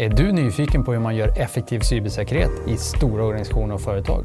Är 0.00 0.08
du 0.08 0.32
nyfiken 0.32 0.84
på 0.84 0.92
hur 0.92 1.00
man 1.00 1.16
gör 1.16 1.28
effektiv 1.38 1.80
cybersäkerhet 1.80 2.50
i 2.66 2.76
stora 2.76 3.24
organisationer 3.24 3.74
och 3.74 3.80
företag? 3.80 4.24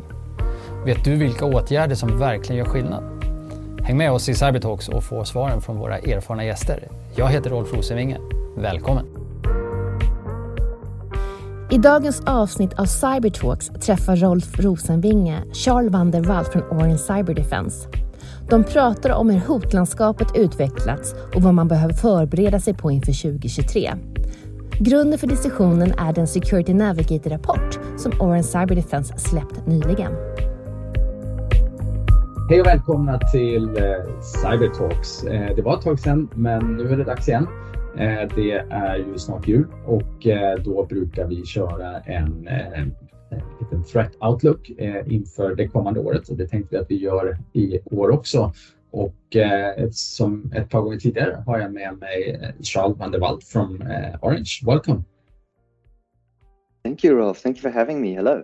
Vet 0.85 1.03
du 1.05 1.15
vilka 1.15 1.45
åtgärder 1.45 1.95
som 1.95 2.19
verkligen 2.19 2.57
gör 2.57 2.65
skillnad? 2.65 3.03
Häng 3.81 3.97
med 3.97 4.11
oss 4.11 4.29
i 4.29 4.33
Cybertalks 4.33 4.89
och 4.89 5.03
få 5.03 5.25
svaren 5.25 5.61
från 5.61 5.77
våra 5.77 5.97
erfarna 5.97 6.45
gäster. 6.45 6.87
Jag 7.15 7.27
heter 7.27 7.49
Rolf 7.49 7.73
Rosenvinge. 7.73 8.17
Välkommen! 8.57 9.05
I 11.71 11.77
dagens 11.77 12.21
avsnitt 12.25 12.73
av 12.73 12.85
Cybertalks 12.85 13.67
träffar 13.67 14.15
Rolf 14.15 14.59
Rosenvinge 14.59 15.43
Charles 15.53 15.91
van 15.91 16.11
der 16.11 16.21
Walt 16.21 16.47
från 16.47 16.63
Orange 16.63 16.97
Cyber 16.97 17.33
Defense. 17.33 17.87
De 18.49 18.63
pratar 18.63 19.09
om 19.09 19.29
hur 19.29 19.39
hotlandskapet 19.39 20.27
utvecklats 20.35 21.15
och 21.35 21.41
vad 21.41 21.53
man 21.53 21.67
behöver 21.67 21.93
förbereda 21.93 22.59
sig 22.59 22.73
på 22.73 22.91
inför 22.91 23.31
2023. 23.31 23.93
Grunden 24.85 25.19
för 25.19 25.27
diskussionen 25.27 25.91
är 25.97 26.13
den 26.13 26.27
Security 26.27 26.73
Navigator-rapport 26.73 27.79
som 27.97 28.11
Orange 28.19 28.43
Cyber 28.43 28.75
Defense 28.75 29.17
släppt 29.17 29.67
nyligen. 29.67 30.11
Hej 32.49 32.61
och 32.61 32.67
välkomna 32.67 33.19
till 33.19 33.63
eh, 33.63 34.21
Cybertalks. 34.21 35.23
Eh, 35.23 35.55
det 35.55 35.61
var 35.61 35.77
ett 35.77 35.83
tag 35.83 35.99
sedan, 35.99 36.29
men 36.35 36.75
nu 36.75 36.89
är 36.89 36.97
det 36.97 37.03
dags 37.03 37.27
igen. 37.27 37.47
Eh, 37.97 38.35
det 38.35 38.51
är 38.69 38.97
ju 38.97 39.17
snart 39.17 39.47
jul 39.47 39.67
och 39.85 40.27
då 40.63 40.85
brukar 40.89 41.27
vi 41.27 41.45
köra 41.45 41.99
en 41.99 42.49
liten 43.59 43.83
threat 43.83 44.11
outlook 44.19 44.71
inför 45.05 45.55
det 45.55 45.67
kommande 45.67 45.99
året 45.99 46.29
och 46.29 46.37
det 46.37 46.47
tänkte 46.47 46.75
vi 46.75 46.81
att 46.81 46.91
vi 46.91 46.97
gör 46.97 47.37
i 47.53 47.79
år 47.85 48.09
också. 48.09 48.53
Och 48.93 49.35
eh, 49.35 49.89
som 49.91 50.51
ett 50.55 50.69
par 50.69 50.81
gånger 50.81 50.97
tidigare 50.97 51.43
har 51.45 51.59
jag 51.59 51.73
med 51.73 51.97
mig 51.97 52.39
Charles 52.61 52.97
van 52.97 53.11
der 53.11 53.19
Walt 53.19 53.43
from 53.43 53.81
uh, 53.81 54.15
Orange. 54.21 54.61
Welcome. 54.65 55.03
Thank 56.83 57.03
you, 57.03 57.15
Rolf. 57.15 57.41
Thank 57.41 57.57
you 57.57 57.61
for 57.61 57.79
having 57.79 58.01
me. 58.01 58.13
Hello. 58.13 58.43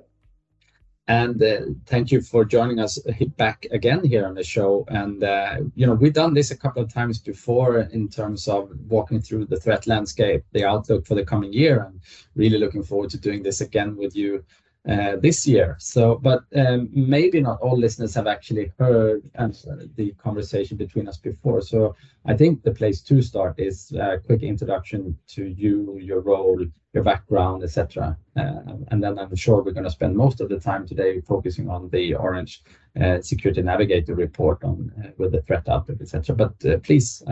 And 1.08 1.44
uh, 1.44 1.60
thank 1.86 2.12
you 2.12 2.22
for 2.22 2.46
joining 2.46 2.80
us 2.80 3.00
back 3.38 3.68
again 3.72 4.04
here 4.04 4.26
on 4.28 4.36
the 4.36 4.44
show. 4.44 4.86
And 4.88 5.24
uh, 5.24 5.56
you 5.76 5.86
know 5.86 5.94
we've 5.94 6.14
done 6.14 6.34
this 6.34 6.52
a 6.52 6.58
couple 6.58 6.84
of 6.84 6.94
times 6.94 7.20
before 7.20 7.90
in 7.94 8.08
terms 8.10 8.48
of 8.48 8.70
walking 8.88 9.22
through 9.22 9.46
the 9.46 9.60
threat 9.60 9.86
landscape, 9.88 10.44
the 10.52 10.66
outlook 10.66 11.06
for 11.06 11.16
the 11.16 11.26
coming 11.26 11.54
year, 11.54 11.84
and 11.84 12.02
really 12.36 12.58
looking 12.58 12.84
forward 12.84 13.10
to 13.12 13.18
doing 13.18 13.44
this 13.44 13.62
again 13.62 13.96
with 13.96 14.16
you 14.16 14.44
this 14.86 15.48
year. 15.48 15.76
So, 15.80 16.16
but 16.16 16.44
um, 16.56 16.90
maybe 16.92 17.42
not 17.42 17.60
all 17.62 17.78
listeners 17.78 18.16
have 18.16 18.28
actually 18.28 18.72
heard 18.80 19.22
uh, 19.38 19.50
the 19.96 20.14
conversation 20.18 20.78
between 20.78 21.08
us 21.08 21.18
before. 21.18 21.62
So, 21.62 21.96
I 22.26 22.36
think 22.36 22.64
the 22.64 22.72
place 22.72 23.02
to 23.02 23.22
start 23.22 23.60
is 23.60 23.92
a 23.92 24.20
quick 24.20 24.44
introduction 24.44 25.18
to 25.30 25.46
you, 25.46 25.98
your 26.00 26.22
role, 26.22 26.66
your 26.94 27.04
background, 27.04 27.64
etc. 27.64 28.18
Uh, 28.36 28.62
and 28.90 29.04
then 29.04 29.20
I'm 29.20 29.36
sure 29.36 29.62
we're 29.62 29.72
going 29.72 29.84
to 29.84 29.92
spend 29.92 30.16
most 30.16 30.42
of 30.42 30.50
the 30.50 30.60
time 30.60 30.88
today 30.88 31.22
focusing 31.22 31.70
on 31.70 31.90
the 31.90 32.16
Orange 32.16 32.64
uh, 33.00 33.22
Security 33.22 33.62
Navigator 33.62 34.16
report 34.16 34.64
on 34.64 34.92
uh, 35.04 35.10
with 35.18 35.32
the 35.32 35.42
threat 35.44 35.70
outlook, 35.70 36.02
etc. 36.02 36.36
But 36.36 36.66
uh, 36.66 36.78
please, 36.80 37.24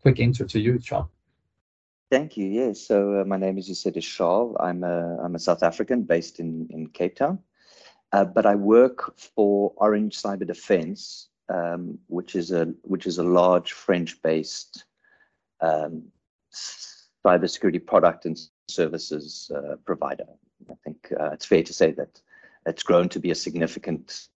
quick 0.00 0.18
intro 0.18 0.46
to 0.46 0.58
you, 0.58 0.78
Charles. 0.78 1.08
Thank 2.12 2.36
you. 2.36 2.44
Yes. 2.44 2.78
So 2.78 3.22
uh, 3.22 3.24
my 3.24 3.38
name, 3.38 3.56
as 3.56 3.70
you 3.70 3.74
said, 3.74 3.96
is 3.96 4.04
Charles. 4.04 4.54
I'm 4.60 4.84
a 4.84 5.16
I'm 5.24 5.34
a 5.34 5.38
South 5.38 5.62
African 5.62 6.02
based 6.02 6.40
in 6.40 6.68
in 6.68 6.88
Cape 6.88 7.16
Town, 7.16 7.38
uh, 8.12 8.26
but 8.26 8.44
I 8.44 8.54
work 8.54 9.16
for 9.16 9.72
Orange 9.76 10.20
Cyber 10.20 10.46
Defense, 10.46 11.28
um, 11.48 11.98
which 12.08 12.36
is 12.36 12.52
a 12.52 12.66
which 12.82 13.06
is 13.06 13.16
a 13.16 13.22
large 13.22 13.72
French-based 13.72 14.84
um, 15.62 16.02
cybersecurity 17.24 17.86
product 17.86 18.26
and 18.26 18.38
services 18.68 19.50
uh, 19.54 19.76
provider. 19.86 20.28
I 20.70 20.74
think 20.84 21.10
uh, 21.18 21.30
it's 21.30 21.46
fair 21.46 21.62
to 21.62 21.72
say 21.72 21.92
that 21.92 22.20
it's 22.66 22.82
grown 22.82 23.08
to 23.10 23.18
be 23.18 23.30
a 23.30 23.34
significant 23.34 24.28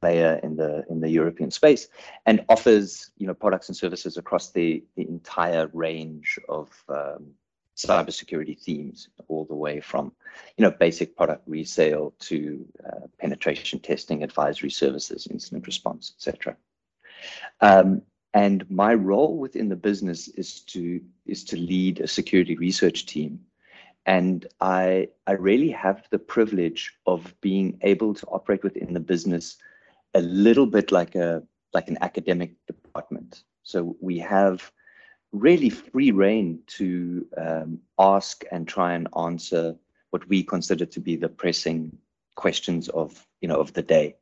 player 0.00 0.40
in 0.42 0.56
the 0.56 0.84
in 0.88 1.00
the 1.00 1.10
European 1.10 1.50
space 1.50 1.88
and 2.24 2.44
offers 2.48 3.10
you 3.18 3.26
know 3.26 3.34
products 3.34 3.68
and 3.68 3.76
services 3.76 4.16
across 4.16 4.50
the, 4.50 4.82
the 4.96 5.06
entire 5.08 5.68
range 5.72 6.38
of 6.48 6.68
um, 6.88 7.26
cybersecurity 7.76 8.58
themes, 8.58 9.08
all 9.28 9.44
the 9.44 9.54
way 9.54 9.80
from 9.80 10.12
you 10.56 10.62
know 10.62 10.70
basic 10.70 11.16
product 11.16 11.42
resale 11.46 12.14
to 12.20 12.66
uh, 12.86 13.06
penetration 13.18 13.78
testing, 13.80 14.22
advisory 14.22 14.70
services, 14.70 15.26
incident 15.30 15.66
response, 15.66 16.14
etc. 16.16 16.56
Um, 17.60 18.02
and 18.34 18.68
my 18.70 18.94
role 18.94 19.36
within 19.38 19.68
the 19.68 19.76
business 19.76 20.28
is 20.28 20.60
to 20.60 21.00
is 21.26 21.44
to 21.44 21.56
lead 21.56 22.00
a 22.00 22.08
security 22.08 22.56
research 22.56 23.06
team 23.06 23.40
and 24.06 24.46
I, 24.60 25.08
I 25.26 25.32
really 25.32 25.70
have 25.70 26.06
the 26.10 26.18
privilege 26.18 26.94
of 27.06 27.34
being 27.40 27.78
able 27.82 28.14
to 28.14 28.26
operate 28.26 28.62
within 28.62 28.94
the 28.94 29.00
business 29.00 29.56
a 30.14 30.20
little 30.20 30.66
bit 30.66 30.92
like 30.92 31.14
a 31.16 31.42
like 31.74 31.88
an 31.88 31.98
academic 32.00 32.54
department. 32.66 33.42
So 33.64 33.96
we 34.00 34.18
have 34.20 34.72
really 35.32 35.68
free 35.68 36.12
reign 36.12 36.60
to 36.78 37.26
um, 37.36 37.80
ask 37.98 38.44
and 38.52 38.66
try 38.66 38.94
and 38.94 39.08
answer 39.18 39.76
what 40.10 40.26
we 40.28 40.42
consider 40.42 40.86
to 40.86 41.00
be 41.00 41.16
the 41.16 41.28
pressing 41.28 41.98
questions 42.36 42.88
of 42.90 43.26
you 43.40 43.48
know 43.48 43.60
of 43.60 43.72
the 43.72 43.82
day. 43.82 44.16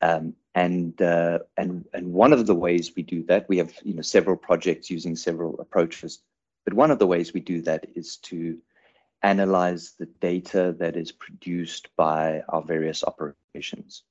Um, 0.00 0.34
and 0.54 1.00
uh, 1.02 1.40
and 1.58 1.84
and 1.92 2.12
one 2.12 2.32
of 2.32 2.46
the 2.46 2.54
ways 2.54 2.92
we 2.96 3.02
do 3.02 3.22
that, 3.24 3.46
we 3.48 3.58
have 3.58 3.74
you 3.84 3.92
know 3.92 4.02
several 4.02 4.36
projects 4.36 4.90
using 4.90 5.16
several 5.16 5.60
approaches, 5.60 6.20
but 6.64 6.72
one 6.72 6.90
of 6.90 6.98
the 6.98 7.06
ways 7.06 7.34
we 7.34 7.40
do 7.40 7.60
that 7.62 7.86
is 7.94 8.16
to 8.16 8.58
analyze 9.22 9.94
the 9.98 10.06
data 10.20 10.74
that 10.78 10.96
is 10.96 11.12
produced 11.12 11.88
by 11.96 12.42
our 12.48 12.62
various 12.62 13.04
operations. 13.04 14.02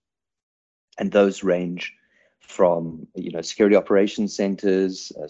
And 0.97 1.11
those 1.11 1.44
range 1.44 1.94
from 2.39 3.07
you 3.16 3.31
know 3.31 3.41
security 3.41 3.75
operations 3.75 4.35
centers, 4.35 5.11
uh, 5.17 5.27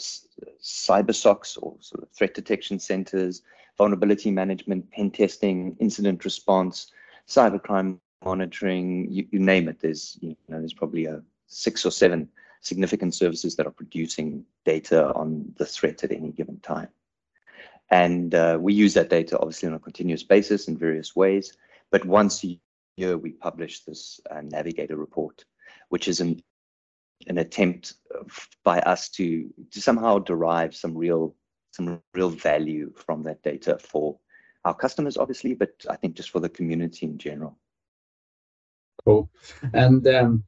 cyber 0.61 1.11
SOCs 1.11 1.57
or 1.61 1.75
sort 1.79 2.03
of 2.03 2.09
threat 2.11 2.33
detection 2.33 2.79
centers, 2.79 3.43
vulnerability 3.77 4.31
management, 4.31 4.89
pen 4.91 5.11
testing, 5.11 5.75
incident 5.79 6.23
response, 6.25 6.91
cybercrime 7.27 7.99
monitoring, 8.23 9.07
you, 9.11 9.27
you 9.31 9.39
name 9.39 9.67
it. 9.67 9.79
There's 9.79 10.17
you 10.21 10.35
know 10.47 10.59
there's 10.59 10.73
probably 10.73 11.05
a 11.05 11.21
six 11.47 11.85
or 11.85 11.91
seven 11.91 12.29
significant 12.61 13.13
services 13.13 13.55
that 13.55 13.67
are 13.67 13.71
producing 13.71 14.45
data 14.65 15.11
on 15.13 15.51
the 15.57 15.65
threat 15.65 16.03
at 16.03 16.11
any 16.11 16.31
given 16.31 16.59
time. 16.59 16.87
And 17.91 18.33
uh, 18.33 18.57
we 18.59 18.73
use 18.73 18.93
that 18.93 19.09
data 19.09 19.37
obviously 19.37 19.67
on 19.67 19.75
a 19.75 19.79
continuous 19.79 20.23
basis 20.23 20.67
in 20.67 20.77
various 20.77 21.15
ways. 21.15 21.57
But 21.91 22.05
once 22.05 22.43
a 22.43 22.57
year, 22.95 23.17
we 23.17 23.31
publish 23.31 23.83
this 23.83 24.19
uh, 24.29 24.41
Navigator 24.41 24.95
report, 24.95 25.43
which 25.89 26.07
is 26.07 26.21
an, 26.21 26.41
an 27.27 27.37
attempt 27.37 27.95
by 28.63 28.79
us 28.79 29.09
to, 29.09 29.49
to 29.71 29.81
somehow 29.81 30.19
derive 30.19 30.75
some 30.75 30.97
real 30.97 31.35
some 31.73 32.01
real 32.13 32.29
value 32.29 32.91
from 32.97 33.23
that 33.23 33.41
data 33.43 33.77
for 33.79 34.19
our 34.65 34.73
customers, 34.73 35.15
obviously, 35.17 35.53
but 35.53 35.71
I 35.89 35.95
think 35.95 36.15
just 36.15 36.29
for 36.29 36.41
the 36.41 36.49
community 36.49 37.05
in 37.05 37.17
general. 37.17 37.57
Cool. 39.05 39.29
And 39.73 40.05
um, 40.07 40.43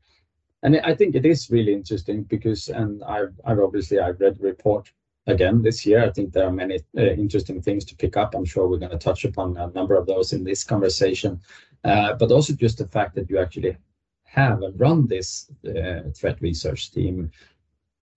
and 0.63 0.79
I 0.81 0.95
think 0.95 1.15
it 1.15 1.25
is 1.25 1.49
really 1.49 1.73
interesting 1.73 2.23
because, 2.23 2.69
and 2.69 3.03
I've, 3.03 3.33
I've 3.45 3.59
obviously 3.59 3.99
I've 3.99 4.19
read 4.19 4.37
the 4.37 4.45
report 4.45 4.91
again 5.27 5.61
this 5.61 5.85
year. 5.85 6.03
I 6.03 6.11
think 6.11 6.33
there 6.33 6.47
are 6.47 6.51
many 6.51 6.79
uh, 6.97 7.01
interesting 7.01 7.61
things 7.61 7.85
to 7.85 7.95
pick 7.95 8.17
up. 8.17 8.35
I'm 8.35 8.45
sure 8.45 8.67
we're 8.67 8.77
going 8.77 8.91
to 8.91 8.97
touch 8.97 9.25
upon 9.25 9.57
a 9.57 9.67
number 9.67 9.95
of 9.95 10.05
those 10.05 10.33
in 10.33 10.43
this 10.43 10.63
conversation, 10.63 11.39
uh, 11.83 12.13
but 12.13 12.31
also 12.31 12.53
just 12.53 12.77
the 12.77 12.87
fact 12.87 13.15
that 13.15 13.29
you 13.29 13.39
actually 13.39 13.77
have 14.25 14.61
and 14.63 14.79
run 14.79 15.07
this 15.07 15.51
uh, 15.67 16.09
threat 16.15 16.41
research 16.41 16.91
team, 16.91 17.31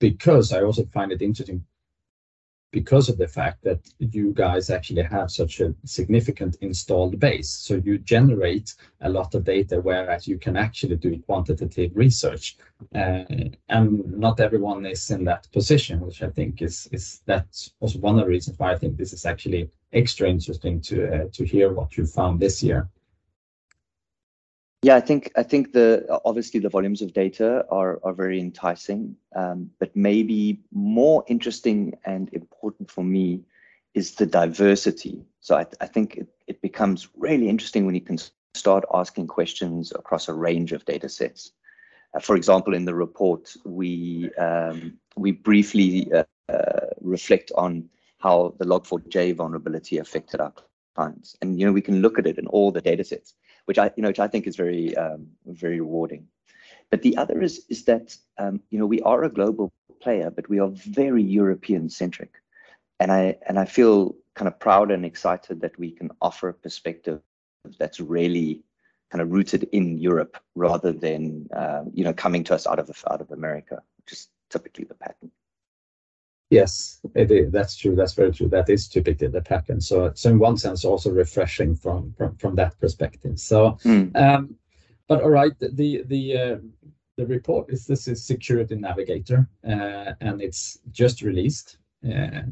because 0.01 0.53
I 0.53 0.63
also 0.63 0.85
find 0.87 1.13
it 1.13 1.23
interesting 1.23 1.65
because 2.73 3.09
of 3.09 3.17
the 3.17 3.29
fact 3.29 3.63
that 3.65 3.81
you 3.99 4.33
guys 4.33 4.71
actually 4.71 5.03
have 5.03 5.31
such 5.31 5.61
a 5.61 5.75
significant 5.85 6.57
installed 6.61 7.19
base. 7.19 7.49
So 7.49 7.81
you 7.85 7.99
generate 7.99 8.75
a 9.01 9.09
lot 9.09 9.35
of 9.35 9.45
data, 9.45 9.81
whereas 9.81 10.27
you 10.29 10.39
can 10.39 10.57
actually 10.57 10.97
do 10.97 11.19
quantitative 11.27 11.93
research. 11.95 12.57
Uh, 12.95 13.25
and 13.69 14.19
not 14.19 14.41
everyone 14.41 14.85
is 14.85 15.11
in 15.11 15.25
that 15.25 15.51
position, 15.53 16.01
which 16.01 16.23
I 16.23 16.31
think 16.31 16.61
is 16.61 16.89
is 16.93 17.23
that's 17.25 17.73
also 17.81 17.99
one 18.01 18.19
of 18.19 18.25
the 18.25 18.31
reasons 18.31 18.59
why 18.59 18.73
I 18.73 18.79
think 18.79 18.97
this 18.97 19.13
is 19.13 19.25
actually 19.25 19.71
extra 19.93 20.29
interesting 20.29 20.81
to 20.83 20.97
uh, 21.15 21.29
to 21.33 21.45
hear 21.45 21.73
what 21.73 21.97
you 21.97 22.05
found 22.07 22.41
this 22.41 22.63
year. 22.63 22.89
Yeah, 24.83 24.97
I 24.97 25.01
think 25.01 25.33
I 25.37 25.43
think 25.43 25.73
the 25.73 26.07
obviously 26.25 26.61
the 26.61 26.69
volumes 26.69 27.03
of 27.03 27.13
data 27.13 27.65
are 27.71 27.99
are 28.05 28.13
very 28.13 28.39
enticing, 28.41 29.17
um, 29.35 29.71
but 29.81 29.97
maybe 29.97 30.61
more 30.73 31.25
interesting 31.27 31.95
and 32.05 32.29
important 32.33 32.91
for 32.91 33.03
me 33.03 33.43
is 33.95 34.15
the 34.15 34.27
diversity. 34.27 35.25
So 35.41 35.57
I, 35.57 35.67
I 35.81 35.87
think 35.87 36.17
it, 36.17 36.29
it 36.47 36.61
becomes 36.61 37.09
really 37.17 37.49
interesting 37.49 37.87
when 37.87 37.95
you 37.95 38.01
can 38.03 38.19
start 38.55 38.85
asking 38.93 39.27
questions 39.27 39.93
across 39.93 40.29
a 40.29 40.35
range 40.35 40.73
of 40.73 40.85
data 40.85 41.09
sets. 41.09 41.53
Uh, 42.15 42.21
for 42.21 42.37
example, 42.37 42.75
in 42.75 42.85
the 42.85 42.95
report, 42.95 43.55
we 43.65 44.31
um, 44.35 44.99
we 45.17 45.33
briefly 45.33 46.13
uh, 46.13 46.25
uh, 46.49 46.87
reflect 47.01 47.51
on 47.57 47.89
how 48.19 48.55
the 48.59 48.65
Log4j 48.65 49.35
vulnerability 49.37 49.99
affected 49.99 50.41
our 50.41 50.53
clients, 50.95 51.37
and 51.41 51.59
you 51.59 51.67
know 51.67 51.73
we 51.73 51.83
can 51.83 52.03
look 52.03 52.19
at 52.19 52.27
it 52.27 52.39
in 52.39 52.47
all 52.49 52.71
the 52.71 52.81
data 52.81 53.05
sets, 53.05 53.35
which 53.67 53.79
I 53.79 53.91
you 53.97 54.03
know 54.03 54.09
which 54.09 54.21
I 54.21 54.29
think 54.29 54.47
is 54.47 54.57
very 54.57 54.97
um, 54.97 55.29
very 55.47 55.81
rewarding. 55.81 56.27
But 56.91 57.03
the 57.03 57.17
other 57.17 57.43
is 57.43 57.65
is 57.69 57.85
that 57.85 58.17
um, 58.39 58.61
you 58.71 58.79
know 58.79 58.87
we 58.87 59.01
are 59.03 59.25
a 59.25 59.29
global 59.29 59.73
player, 60.01 60.31
but 60.31 60.49
we 60.49 60.59
are 60.59 60.69
very 60.69 61.23
European 61.23 61.91
centric, 61.91 62.33
and 62.99 63.13
I 63.13 63.37
and 63.49 63.59
I 63.59 63.65
feel 63.65 64.17
kind 64.35 64.49
of 64.49 64.59
proud 64.59 64.91
and 64.91 65.05
excited 65.05 65.61
that 65.61 65.79
we 65.79 65.91
can 65.91 66.11
offer 66.21 66.49
a 66.49 66.55
perspective 66.55 67.21
that's 67.79 68.01
really 68.01 68.63
kind 69.11 69.23
of 69.23 69.33
rooted 69.33 69.69
in 69.73 69.99
Europe 69.99 70.37
rather 70.55 70.93
than 70.93 71.49
uh, 71.55 71.85
you 71.93 72.05
know 72.05 72.13
coming 72.13 72.45
to 72.45 72.55
us 72.55 72.67
out 72.67 72.79
of 72.79 72.91
out 73.11 73.21
of 73.21 73.31
America, 73.31 73.83
which 73.99 74.13
is 74.13 74.29
typically 74.51 74.85
the 74.85 74.95
pattern. 74.95 75.31
Yes, 76.51 77.01
it 77.15 77.31
is. 77.31 77.51
That's 77.51 77.77
true. 77.77 77.97
That's 77.97 78.15
very 78.15 78.33
true. 78.33 78.49
That 78.49 78.69
is 78.69 78.89
typically 78.89 79.27
the 79.27 79.41
pattern. 79.41 79.81
So, 79.81 80.13
so 80.15 80.31
in 80.31 80.39
one 80.39 80.57
sense, 80.57 80.85
also 80.85 81.11
refreshing 81.11 81.75
from 81.75 82.15
from, 82.17 82.37
from 82.37 82.55
that 82.55 82.79
perspective. 82.79 83.41
So, 83.41 83.79
mm. 83.85 84.15
um, 84.17 84.55
but 85.09 85.23
all 85.23 85.31
right, 85.31 85.59
the 85.59 86.05
the 86.07 86.39
uh, 86.39 86.57
the 87.17 87.27
report 87.27 87.71
is 87.71 87.87
this 87.87 88.07
is 88.07 88.25
Security 88.25 88.77
Navigator, 88.77 89.49
uh, 89.67 90.13
and 90.21 90.41
it's 90.41 90.79
just 90.93 91.23
released 91.23 91.79
uh, 92.07 92.43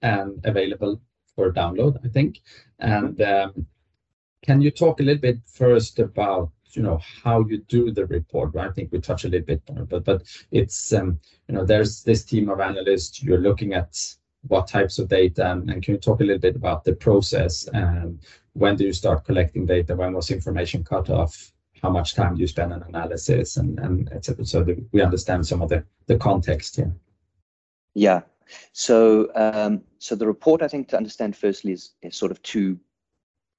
and 0.00 0.40
available 0.44 1.00
for 1.34 1.52
download, 1.52 1.98
I 2.04 2.08
think. 2.08 2.40
And 2.78 3.20
um, 3.20 3.66
can 4.42 4.62
you 4.62 4.70
talk 4.70 5.00
a 5.00 5.02
little 5.02 5.20
bit 5.20 5.38
first 5.46 5.98
about 5.98 6.50
you 6.72 6.82
know 6.82 7.00
how 7.22 7.44
you 7.46 7.58
do 7.68 7.90
the 7.90 8.06
report 8.06 8.54
i 8.56 8.70
think 8.70 8.92
we 8.92 9.00
touch 9.00 9.24
a 9.24 9.28
little 9.28 9.46
bit 9.46 9.62
on 9.70 9.78
it 9.78 9.88
but 9.88 10.04
but 10.04 10.22
it's 10.50 10.92
um, 10.92 11.18
you 11.48 11.54
know 11.54 11.64
there's 11.64 12.02
this 12.02 12.24
team 12.24 12.48
of 12.48 12.60
analysts 12.60 13.22
you're 13.22 13.38
looking 13.38 13.74
at 13.74 13.96
what 14.46 14.68
types 14.68 14.98
of 14.98 15.08
data 15.08 15.50
and, 15.50 15.82
can 15.82 15.94
you 15.94 15.98
talk 15.98 16.20
a 16.20 16.24
little 16.24 16.40
bit 16.40 16.56
about 16.56 16.84
the 16.84 16.94
process? 16.94 17.68
And 17.72 18.20
when 18.52 18.76
do 18.76 18.84
you 18.84 18.92
start 18.92 19.24
collecting 19.24 19.66
data? 19.66 19.96
When 19.96 20.12
was 20.12 20.30
information 20.30 20.84
cut 20.84 21.10
off? 21.10 21.52
How 21.82 21.90
much 21.90 22.14
time 22.14 22.34
do 22.34 22.40
you 22.40 22.46
spend 22.46 22.72
on 22.72 22.82
analysis? 22.82 23.56
And 23.56 23.78
and 23.78 24.12
etc 24.12 24.44
so 24.44 24.64
that 24.64 24.78
we 24.92 25.00
understand 25.00 25.46
some 25.46 25.62
of 25.62 25.68
the 25.68 25.84
the 26.06 26.16
context 26.16 26.76
here. 26.76 26.92
Yeah. 27.94 28.22
So 28.72 29.30
um, 29.34 29.82
so 29.98 30.14
the 30.14 30.26
report 30.26 30.62
i 30.62 30.68
think 30.68 30.88
to 30.88 30.96
understand 30.96 31.36
firstly 31.36 31.72
is, 31.72 31.92
is 32.02 32.16
sort 32.16 32.32
of 32.32 32.42
two 32.42 32.78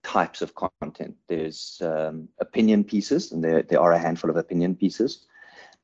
types 0.04 0.42
of 0.42 0.54
content. 0.56 1.16
There's 1.28 1.82
um, 1.84 2.30
opinion 2.40 2.84
pieces, 2.84 3.32
and 3.32 3.44
there, 3.44 3.64
there 3.64 3.82
are 3.82 3.94
a 3.94 4.00
handful 4.00 4.30
of 4.30 4.38
opinion 4.38 4.76
pieces, 4.76 5.26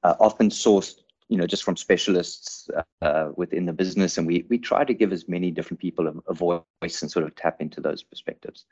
uh, 0.04 0.16
often 0.20 0.50
sourced, 0.50 0.96
you 1.28 1.38
know, 1.38 1.48
just 1.48 1.64
from 1.64 1.76
specialists 1.76 2.70
uh, 3.02 3.30
within 3.36 3.66
the 3.66 3.74
business. 3.74 4.18
And 4.18 4.28
we 4.28 4.46
we 4.50 4.58
try 4.58 4.84
to 4.86 4.94
give 4.94 5.12
as 5.12 5.28
many 5.28 5.52
different 5.52 5.80
people 5.80 6.08
a, 6.08 6.14
a 6.30 6.34
voice 6.34 7.02
and 7.02 7.12
sort 7.12 7.26
of 7.26 7.36
tap 7.36 7.62
into 7.62 7.82
those 7.82 8.04
perspectives 8.04 8.66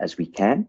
as 0.00 0.16
we 0.16 0.26
can. 0.26 0.66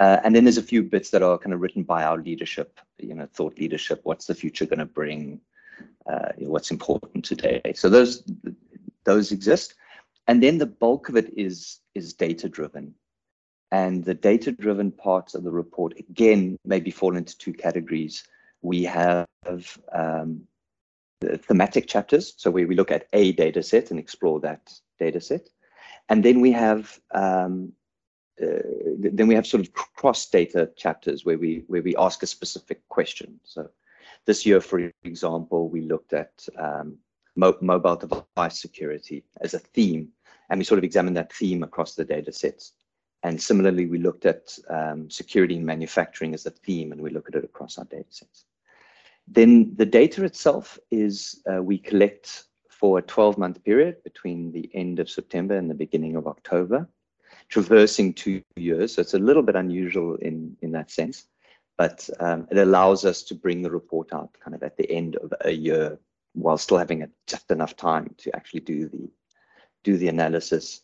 Uh, 0.00 0.18
and 0.24 0.34
then 0.34 0.44
there's 0.44 0.58
a 0.58 0.62
few 0.62 0.82
bits 0.82 1.10
that 1.10 1.22
are 1.22 1.38
kind 1.38 1.54
of 1.54 1.60
written 1.60 1.84
by 1.84 2.02
our 2.02 2.18
leadership, 2.18 2.80
you 2.98 3.14
know, 3.14 3.28
thought 3.32 3.58
leadership. 3.58 4.00
What's 4.02 4.26
the 4.26 4.34
future 4.34 4.66
going 4.66 4.80
to 4.80 4.86
bring? 4.86 5.40
Uh, 6.06 6.30
what's 6.38 6.70
important 6.70 7.24
today? 7.24 7.60
So 7.74 7.88
those 7.88 8.24
those 9.04 9.32
exist, 9.32 9.74
and 10.26 10.42
then 10.42 10.58
the 10.58 10.66
bulk 10.66 11.08
of 11.08 11.16
it 11.16 11.32
is 11.36 11.80
is 11.94 12.14
data 12.14 12.48
driven. 12.48 12.94
And 13.72 14.04
the 14.04 14.14
data 14.14 14.52
driven 14.52 14.92
parts 14.92 15.34
of 15.34 15.44
the 15.44 15.50
report, 15.50 15.98
again, 15.98 16.58
maybe 16.62 16.90
fall 16.90 17.16
into 17.16 17.36
two 17.38 17.54
categories. 17.54 18.22
We 18.60 18.84
have 18.84 19.26
um, 19.90 20.42
thematic 21.22 21.88
chapters, 21.88 22.34
so 22.36 22.50
where 22.50 22.66
we 22.66 22.76
look 22.76 22.90
at 22.90 23.08
a 23.14 23.32
data 23.32 23.62
set 23.62 23.90
and 23.90 23.98
explore 23.98 24.40
that 24.40 24.70
data 24.98 25.22
set. 25.22 25.48
And 26.10 26.22
then 26.22 26.42
we 26.42 26.52
have 26.52 27.00
um, 27.12 27.72
uh, 28.42 28.60
then 28.98 29.26
we 29.26 29.34
have 29.34 29.46
sort 29.46 29.66
of 29.66 29.72
cross 29.72 30.28
data 30.28 30.70
chapters 30.76 31.24
where 31.24 31.38
we 31.38 31.64
where 31.66 31.82
we 31.82 31.96
ask 31.96 32.22
a 32.22 32.26
specific 32.26 32.86
question. 32.90 33.40
So 33.42 33.70
this 34.26 34.44
year, 34.44 34.60
for 34.60 34.92
example, 35.02 35.70
we 35.70 35.80
looked 35.80 36.12
at 36.12 36.46
um, 36.58 36.98
mo 37.36 37.56
mobile 37.62 37.96
device 37.96 38.60
security 38.60 39.24
as 39.40 39.54
a 39.54 39.58
theme, 39.58 40.08
and 40.50 40.58
we 40.58 40.64
sort 40.64 40.78
of 40.78 40.84
examined 40.84 41.16
that 41.16 41.32
theme 41.32 41.62
across 41.62 41.94
the 41.94 42.04
data 42.04 42.32
sets. 42.32 42.74
And 43.22 43.40
similarly, 43.40 43.86
we 43.86 43.98
looked 43.98 44.26
at 44.26 44.58
um, 44.68 45.08
security 45.08 45.56
in 45.56 45.64
manufacturing 45.64 46.34
as 46.34 46.46
a 46.46 46.50
theme, 46.50 46.92
and 46.92 47.00
we 47.00 47.10
look 47.10 47.28
at 47.28 47.36
it 47.36 47.44
across 47.44 47.78
our 47.78 47.84
data 47.84 48.10
sets. 48.10 48.44
Then 49.28 49.72
the 49.76 49.86
data 49.86 50.24
itself 50.24 50.78
is 50.90 51.40
uh, 51.50 51.62
we 51.62 51.78
collect 51.78 52.44
for 52.68 52.98
a 52.98 53.02
12 53.02 53.38
month 53.38 53.62
period 53.62 54.02
between 54.02 54.50
the 54.50 54.68
end 54.74 54.98
of 54.98 55.08
September 55.08 55.56
and 55.56 55.70
the 55.70 55.74
beginning 55.74 56.16
of 56.16 56.26
October, 56.26 56.88
traversing 57.48 58.12
two 58.12 58.42
years. 58.56 58.94
So 58.94 59.02
it's 59.02 59.14
a 59.14 59.20
little 59.20 59.42
bit 59.42 59.54
unusual 59.54 60.16
in, 60.16 60.56
in 60.62 60.72
that 60.72 60.90
sense, 60.90 61.26
but 61.78 62.10
um, 62.18 62.48
it 62.50 62.58
allows 62.58 63.04
us 63.04 63.22
to 63.24 63.36
bring 63.36 63.62
the 63.62 63.70
report 63.70 64.12
out 64.12 64.36
kind 64.42 64.56
of 64.56 64.64
at 64.64 64.76
the 64.76 64.90
end 64.90 65.14
of 65.16 65.32
a 65.42 65.52
year 65.52 65.98
while 66.34 66.58
still 66.58 66.78
having 66.78 67.02
a, 67.02 67.08
just 67.28 67.50
enough 67.50 67.76
time 67.76 68.12
to 68.18 68.34
actually 68.34 68.60
do 68.60 68.88
the 68.88 69.08
do 69.84 69.96
the 69.96 70.08
analysis 70.08 70.82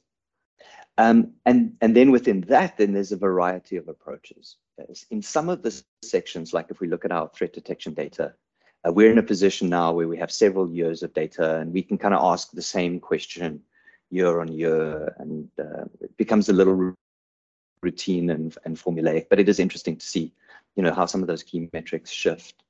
um, 0.99 1.33
and, 1.47 1.77
and 1.81 1.97
then 1.97 2.11
within 2.11 2.41
that, 2.43 2.77
then 2.77 2.93
there's 2.93 3.13
a 3.13 3.17
variety 3.17 3.77
of 3.77 3.89
approaches. 3.89 4.57
In 5.11 5.23
some 5.23 5.49
of 5.49 5.63
the 5.63 5.83
sections, 6.03 6.53
like 6.53 6.67
if 6.71 6.81
we 6.81 6.89
look 6.89 7.05
at 7.05 7.13
our 7.13 7.29
threat 7.29 7.53
detection 7.53 7.95
data, 7.95 8.35
uh, 8.87 8.93
we're 8.93 9.11
in 9.11 9.19
a 9.19 9.23
position 9.23 9.69
now 9.69 9.93
where 9.93 10.09
we 10.09 10.19
have 10.19 10.33
several 10.33 10.69
years 10.69 11.05
of 11.05 11.15
data 11.15 11.59
and 11.59 11.73
we 11.73 11.83
can 11.83 11.99
kind 11.99 12.15
of 12.15 12.25
ask 12.25 12.51
the 12.51 12.63
same 12.63 12.99
question 12.99 13.61
year 14.11 14.41
on 14.41 14.49
year 14.49 15.15
and 15.19 15.49
uh, 15.61 15.85
it 16.01 16.17
becomes 16.17 16.49
a 16.49 16.53
little 16.53 16.95
routine 17.81 18.31
and, 18.31 18.57
and 18.65 18.77
formulaic, 18.77 19.27
but 19.31 19.39
it 19.39 19.49
is 19.49 19.61
interesting 19.61 19.97
to 19.97 20.07
see, 20.07 20.33
you 20.75 20.83
know, 20.83 20.93
how 20.93 21.07
some 21.07 21.23
of 21.23 21.29
those 21.29 21.45
key 21.45 21.69
metrics 21.73 22.11
shift. 22.11 22.65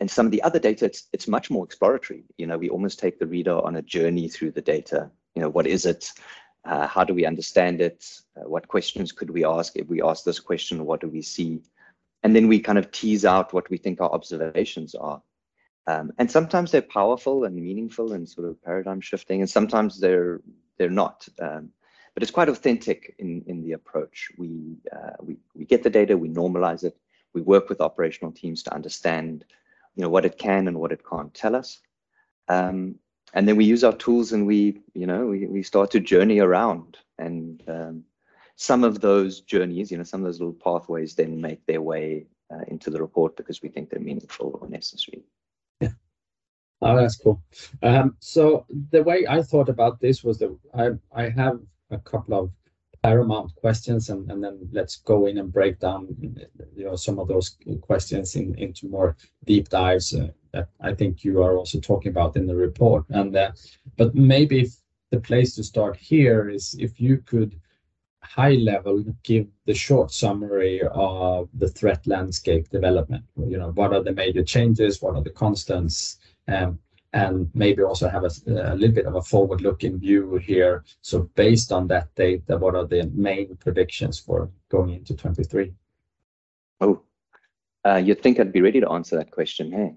And 0.00 0.10
some 0.10 0.24
of 0.24 0.32
the 0.32 0.42
other 0.42 0.58
data, 0.58 0.86
it's, 0.86 1.08
it's 1.12 1.28
much 1.28 1.50
more 1.50 1.64
exploratory. 1.64 2.24
You 2.38 2.46
know, 2.46 2.56
we 2.56 2.70
almost 2.70 2.98
take 2.98 3.18
the 3.18 3.26
reader 3.26 3.60
on 3.60 3.76
a 3.76 3.82
journey 3.82 4.28
through 4.28 4.52
the 4.52 4.62
data. 4.62 5.10
You 5.34 5.42
know, 5.42 5.50
what 5.50 5.66
is 5.66 5.84
it? 5.86 6.10
Uh, 6.64 6.86
how 6.86 7.02
do 7.04 7.14
we 7.14 7.26
understand 7.26 7.80
it? 7.80 8.20
Uh, 8.36 8.48
what 8.48 8.68
questions 8.68 9.10
could 9.12 9.30
we 9.30 9.44
ask? 9.44 9.76
If 9.76 9.88
we 9.88 10.02
ask 10.02 10.24
this 10.24 10.40
question, 10.40 10.84
what 10.84 11.00
do 11.00 11.08
we 11.08 11.22
see? 11.22 11.62
And 12.22 12.36
then 12.36 12.46
we 12.46 12.60
kind 12.60 12.78
of 12.78 12.92
tease 12.92 13.24
out 13.24 13.52
what 13.52 13.68
we 13.68 13.76
think 13.76 14.00
our 14.00 14.10
observations 14.10 14.94
are. 14.94 15.20
Um, 15.88 16.12
and 16.18 16.30
sometimes 16.30 16.70
they're 16.70 16.82
powerful 16.82 17.44
and 17.44 17.56
meaningful 17.56 18.12
and 18.12 18.28
sort 18.28 18.48
of 18.48 18.62
paradigm 18.62 19.00
shifting, 19.00 19.40
and 19.40 19.50
sometimes 19.50 19.98
they're 19.98 20.40
they're 20.78 20.90
not. 20.90 21.28
Um, 21.40 21.70
but 22.14 22.22
it's 22.22 22.30
quite 22.30 22.48
authentic 22.48 23.14
in 23.18 23.42
in 23.46 23.62
the 23.62 23.72
approach. 23.72 24.30
We 24.38 24.76
uh, 24.92 25.16
we 25.20 25.38
we 25.56 25.64
get 25.64 25.82
the 25.82 25.90
data, 25.90 26.16
we 26.16 26.28
normalize 26.28 26.84
it, 26.84 26.96
we 27.32 27.42
work 27.42 27.68
with 27.68 27.80
operational 27.80 28.32
teams 28.32 28.62
to 28.62 28.74
understand, 28.74 29.44
you 29.96 30.02
know, 30.02 30.08
what 30.08 30.24
it 30.24 30.38
can 30.38 30.68
and 30.68 30.78
what 30.78 30.92
it 30.92 31.02
can't 31.08 31.34
tell 31.34 31.56
us. 31.56 31.80
Um, 32.48 32.96
and 33.34 33.48
then 33.48 33.56
we 33.56 33.64
use 33.64 33.84
our 33.84 33.96
tools 33.96 34.32
and 34.32 34.46
we 34.46 34.80
you 34.94 35.06
know 35.06 35.26
we, 35.26 35.46
we 35.46 35.62
start 35.62 35.90
to 35.92 36.00
journey 36.00 36.38
around. 36.38 36.98
And 37.18 37.62
um, 37.68 38.04
some 38.56 38.84
of 38.84 39.00
those 39.00 39.40
journeys 39.40 39.90
you 39.90 39.98
know 39.98 40.04
some 40.04 40.20
of 40.20 40.26
those 40.26 40.40
little 40.40 40.54
pathways 40.54 41.14
then 41.14 41.40
make 41.40 41.64
their 41.66 41.82
way 41.82 42.26
uh, 42.52 42.62
into 42.68 42.90
the 42.90 43.00
report 43.00 43.36
because 43.36 43.62
we 43.62 43.68
think 43.68 43.90
they're 43.90 44.00
meaningful 44.00 44.58
or 44.60 44.68
necessary. 44.68 45.22
Yeah. 45.80 45.90
Oh 46.80 46.96
that's 46.96 47.16
cool. 47.16 47.42
Um, 47.82 48.16
so 48.18 48.66
the 48.90 49.02
way 49.02 49.26
i 49.28 49.42
thought 49.42 49.68
about 49.68 50.00
this 50.00 50.24
was 50.24 50.38
that 50.38 50.56
i 50.74 50.90
i 51.14 51.28
have 51.28 51.60
a 51.90 51.98
couple 51.98 52.34
of 52.38 52.50
paramount 53.02 53.54
questions 53.56 54.10
and, 54.10 54.30
and 54.30 54.42
then 54.42 54.68
let's 54.72 54.96
go 54.96 55.26
in 55.26 55.38
and 55.38 55.52
break 55.52 55.80
down 55.80 56.06
you 56.76 56.84
know 56.84 56.96
some 56.96 57.18
of 57.18 57.26
those 57.28 57.56
questions 57.80 58.36
in, 58.36 58.54
into 58.58 58.86
more 58.86 59.16
deep 59.44 59.68
dives 59.68 60.14
uh, 60.14 60.28
that 60.52 60.68
I 60.80 60.94
think 60.94 61.24
you 61.24 61.42
are 61.42 61.56
also 61.56 61.80
talking 61.80 62.10
about 62.10 62.36
in 62.36 62.46
the 62.46 62.56
report. 62.56 63.04
And 63.10 63.34
uh, 63.36 63.52
but 63.96 64.14
maybe 64.14 64.68
the 65.10 65.20
place 65.20 65.54
to 65.56 65.64
start 65.64 65.96
here 65.96 66.48
is 66.48 66.74
if 66.78 67.00
you 67.00 67.18
could 67.18 67.60
high 68.22 68.54
level 68.54 69.04
give 69.24 69.46
the 69.66 69.74
short 69.74 70.10
summary 70.10 70.80
of 70.92 71.48
the 71.54 71.68
threat 71.68 72.06
landscape 72.06 72.68
development. 72.70 73.24
You 73.36 73.58
know, 73.58 73.72
what 73.72 73.92
are 73.92 74.02
the 74.02 74.12
major 74.12 74.42
changes? 74.42 75.02
What 75.02 75.16
are 75.16 75.22
the 75.22 75.30
constants? 75.30 76.18
Um, 76.48 76.78
and 77.12 77.50
maybe 77.52 77.82
also 77.82 78.08
have 78.08 78.24
a, 78.24 78.30
a, 78.46 78.74
little 78.74 78.94
bit 78.94 79.04
of 79.04 79.16
a 79.16 79.22
forward-looking 79.22 79.98
view 79.98 80.36
here. 80.36 80.82
So 81.02 81.28
based 81.34 81.70
on 81.70 81.86
that 81.88 82.14
data, 82.14 82.56
what 82.56 82.74
are 82.74 82.86
the 82.86 83.10
main 83.12 83.54
predictions 83.56 84.18
for 84.18 84.50
going 84.70 84.94
into 84.94 85.14
23? 85.14 85.74
Oh, 86.80 87.02
uh, 87.84 87.96
you'd 87.96 88.22
think 88.22 88.40
I'd 88.40 88.52
be 88.52 88.62
ready 88.62 88.80
to 88.80 88.88
answer 88.88 89.16
that 89.16 89.30
question, 89.30 89.70
hey? 89.72 89.94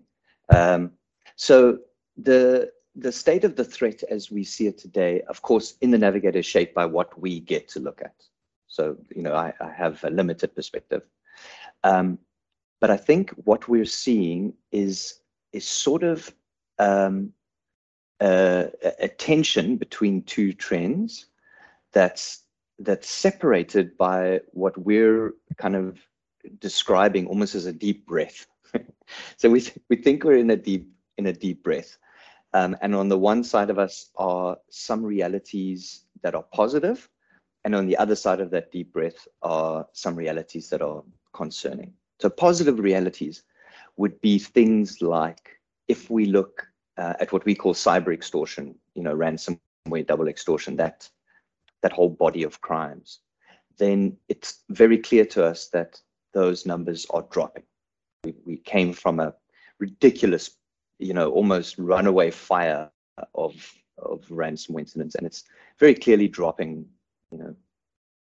Um, 0.50 0.92
so 1.36 1.80
the 2.18 2.72
the 2.96 3.12
state 3.12 3.44
of 3.44 3.56
the 3.56 3.64
threat 3.64 4.04
as 4.10 4.32
we 4.32 4.44
see 4.44 4.68
it 4.68 4.78
today, 4.78 5.22
of 5.28 5.42
course, 5.42 5.76
in 5.82 5.92
the 5.92 5.98
navigator 5.98 6.40
is 6.40 6.46
shaped 6.46 6.74
by 6.74 6.86
what 6.86 7.20
we 7.20 7.42
get 7.42 7.68
to 7.70 7.80
look 7.82 8.02
at. 8.02 8.16
So, 8.68 8.98
you 9.14 9.22
know, 9.22 9.34
I, 9.34 9.54
I 9.60 9.70
have 9.70 10.02
a 10.04 10.10
limited 10.10 10.56
perspective. 10.56 11.04
Um, 11.84 12.20
but 12.80 12.90
I 12.90 12.98
think 12.98 13.32
what 13.44 13.68
we're 13.68 13.86
seeing 13.86 14.54
is 14.72 15.20
is 15.52 15.68
sort 15.68 16.04
of 16.04 16.34
um, 16.80 17.32
a, 18.22 18.70
a 19.00 19.08
tension 19.08 19.78
between 19.78 20.24
two 20.24 20.54
trends 20.54 21.28
that's 21.94 22.44
that's 22.80 23.10
separated 23.10 23.98
by 23.98 24.42
what 24.52 24.78
we're 24.78 25.34
kind 25.58 25.76
of 25.76 26.00
describing 26.60 27.28
almost 27.28 27.56
as 27.56 27.66
a 27.66 27.74
deep 27.74 28.06
breath. 28.06 28.46
so 29.38 29.50
we 29.50 29.62
th- 29.62 29.78
we 29.90 29.96
think 29.96 30.24
we're 30.24 30.38
in 30.38 30.50
a 30.50 30.56
deep 30.56 30.88
in 31.18 31.28
a 31.28 31.34
deep 31.34 31.64
breath, 31.64 31.98
um, 32.54 32.76
and 32.82 32.96
on 32.96 33.10
the 33.10 33.18
one 33.18 33.44
side 33.44 33.70
of 33.70 33.80
us 33.80 34.12
are 34.18 34.58
some 34.70 35.04
realities 35.04 36.06
that 36.22 36.36
are 36.36 36.46
positive, 36.54 37.10
and 37.64 37.76
on 37.76 37.88
the 37.88 37.98
other 37.98 38.16
side 38.16 38.40
of 38.40 38.52
that 38.52 38.72
deep 38.72 38.92
breath 38.94 39.28
are 39.42 39.88
some 39.94 40.16
realities 40.16 40.70
that 40.70 40.82
are 40.82 41.04
concerning. 41.34 41.94
So 42.20 42.30
positive 42.30 42.80
realities 42.80 43.44
would 43.98 44.20
be 44.22 44.40
things 44.40 45.02
like 45.02 45.60
if 45.88 46.10
we 46.10 46.26
look 46.26 46.68
uh, 46.98 47.14
at 47.20 47.32
what 47.32 47.46
we 47.46 47.56
call 47.56 47.74
cyber 47.74 48.14
extortion, 48.14 48.76
you 48.94 49.04
know, 49.04 49.16
ransomware, 49.16 50.08
double 50.08 50.28
extortion, 50.28 50.76
that 50.78 51.10
that 51.82 51.92
whole 51.92 52.10
body 52.10 52.44
of 52.44 52.62
crimes, 52.62 53.20
then 53.78 54.18
it's 54.30 54.64
very 54.70 54.98
clear 54.98 55.26
to 55.26 55.46
us 55.46 55.68
that 55.70 56.00
those 56.34 56.66
numbers 56.66 57.06
are 57.12 57.26
dropping. 57.30 57.64
We, 58.26 58.34
we 58.46 58.58
came 58.58 58.94
from 58.94 59.20
a 59.20 59.34
ridiculous, 59.80 60.58
you 61.00 61.14
know, 61.14 61.32
almost 61.32 61.78
runaway 61.78 62.32
fire 62.32 62.90
of 63.34 63.54
of 63.98 64.26
ransomware 64.28 64.80
incidents, 64.80 65.16
and 65.16 65.26
it's 65.26 65.44
very 65.80 65.96
clearly 65.96 66.28
dropping. 66.28 66.86
You 67.32 67.38
know, 67.38 67.56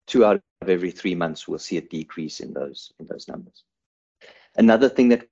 two 0.07 0.25
out 0.25 0.41
of 0.61 0.69
every 0.69 0.91
three 0.91 1.15
months, 1.15 1.47
we'll 1.47 1.59
see 1.59 1.77
a 1.77 1.81
decrease 1.81 2.39
in 2.39 2.53
those 2.53 2.91
in 2.99 3.07
those 3.07 3.27
numbers. 3.27 3.63
Another 4.57 4.89
thing 4.89 5.09
that 5.09 5.27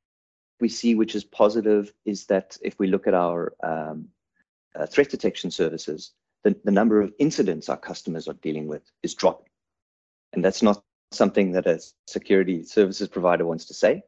we 0.60 0.70
see, 0.70 0.96
which 0.96 1.16
is 1.16 1.24
positive, 1.24 1.94
is 2.06 2.26
that 2.28 2.58
if 2.62 2.80
we 2.80 2.88
look 2.88 3.08
at 3.08 3.14
our 3.14 3.54
um, 3.64 4.08
uh, 4.76 4.86
threat 4.86 5.10
detection 5.10 5.52
services, 5.52 6.14
the, 6.44 6.56
the 6.64 6.72
number 6.72 7.02
of 7.02 7.14
incidents 7.20 7.70
our 7.70 7.78
customers 7.78 8.28
are 8.28 8.36
dealing 8.42 8.68
with 8.68 8.84
is 9.02 9.14
dropping. 9.14 9.48
And 10.34 10.44
that's 10.44 10.62
not 10.62 10.84
something 11.12 11.52
that 11.52 11.68
a 11.68 11.80
security 12.08 12.64
services 12.64 13.08
provider 13.08 13.46
wants 13.46 13.66
to 13.66 13.74
say. 13.74 14.04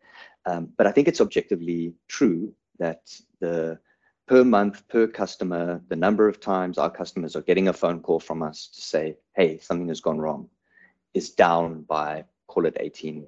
Um, 0.46 0.70
but 0.78 0.88
I 0.88 0.92
think 0.92 1.08
it's 1.08 1.22
objectively 1.22 1.94
true 2.08 2.54
that 2.78 3.02
the 3.40 3.80
per 4.28 4.44
month, 4.44 4.88
per 4.88 5.08
customer, 5.08 5.82
the 5.88 5.96
number 5.96 6.28
of 6.28 6.40
times 6.40 6.78
our 6.78 6.90
customers 6.90 7.36
are 7.36 7.42
getting 7.42 7.68
a 7.68 7.74
phone 7.74 8.00
call 8.02 8.20
from 8.20 8.42
us 8.42 8.68
to 8.74 8.82
say, 8.82 9.18
hey, 9.36 9.60
something 9.60 9.88
has 9.88 10.02
gone 10.02 10.20
wrong, 10.20 10.50
is 11.14 11.32
down 11.32 11.84
by, 11.84 12.26
call 12.48 12.66
it 12.66 12.78
18, 12.80 13.28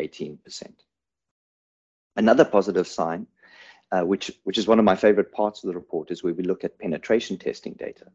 18%. 0.00 0.72
Another 2.16 2.44
positive 2.44 2.86
sign, 2.86 3.26
uh, 3.92 4.02
which, 4.02 4.30
which 4.44 4.58
is 4.58 4.66
one 4.66 4.78
of 4.78 4.84
my 4.84 4.96
favorite 4.96 5.32
parts 5.32 5.62
of 5.62 5.68
the 5.68 5.74
report, 5.74 6.10
is 6.10 6.22
where 6.22 6.34
we 6.34 6.44
look 6.44 6.64
at 6.64 6.78
penetration 6.78 7.36
testing 7.36 7.74
data. 7.74 8.06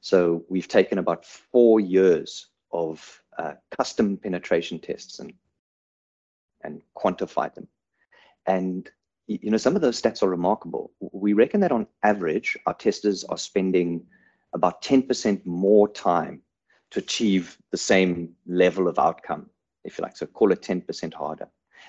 So 0.00 0.44
we've 0.48 0.68
taken 0.68 0.98
about 0.98 1.24
four 1.24 1.80
years 1.80 2.46
of 2.72 3.22
uh, 3.38 3.54
custom 3.76 4.16
penetration 4.16 4.78
tests 4.78 5.18
and 5.18 5.32
and 6.62 6.82
quantified 6.96 7.54
them. 7.54 7.68
And 8.48 8.90
you 9.28 9.50
know, 9.50 9.58
some 9.58 9.76
of 9.76 9.82
those 9.82 10.00
stats 10.00 10.22
are 10.22 10.28
remarkable. 10.28 10.90
We 11.00 11.34
reckon 11.34 11.60
that 11.60 11.70
on 11.70 11.86
average, 12.02 12.56
our 12.66 12.72
testers 12.72 13.24
are 13.24 13.36
spending 13.36 14.06
about 14.54 14.82
10% 14.82 15.44
more 15.44 15.86
time 15.88 16.40
to 16.90 17.00
achieve 17.00 17.58
the 17.70 17.76
same 17.76 18.30
level 18.46 18.88
of 18.88 18.98
outcome, 18.98 19.50
if 19.84 19.98
you 19.98 20.02
like. 20.02 20.16
So 20.16 20.24
call 20.24 20.50
it 20.52 20.62
10% 20.62 21.12
harder. 21.12 21.46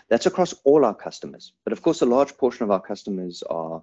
That's 0.09 0.25
across 0.25 0.53
all 0.65 0.83
our 0.83 0.93
customers. 0.93 1.53
But 1.63 1.71
of 1.71 1.81
course, 1.81 2.01
a 2.01 2.05
large 2.05 2.35
portion 2.37 2.65
of 2.65 2.71
our 2.71 2.81
customers 2.81 3.41
are 3.49 3.81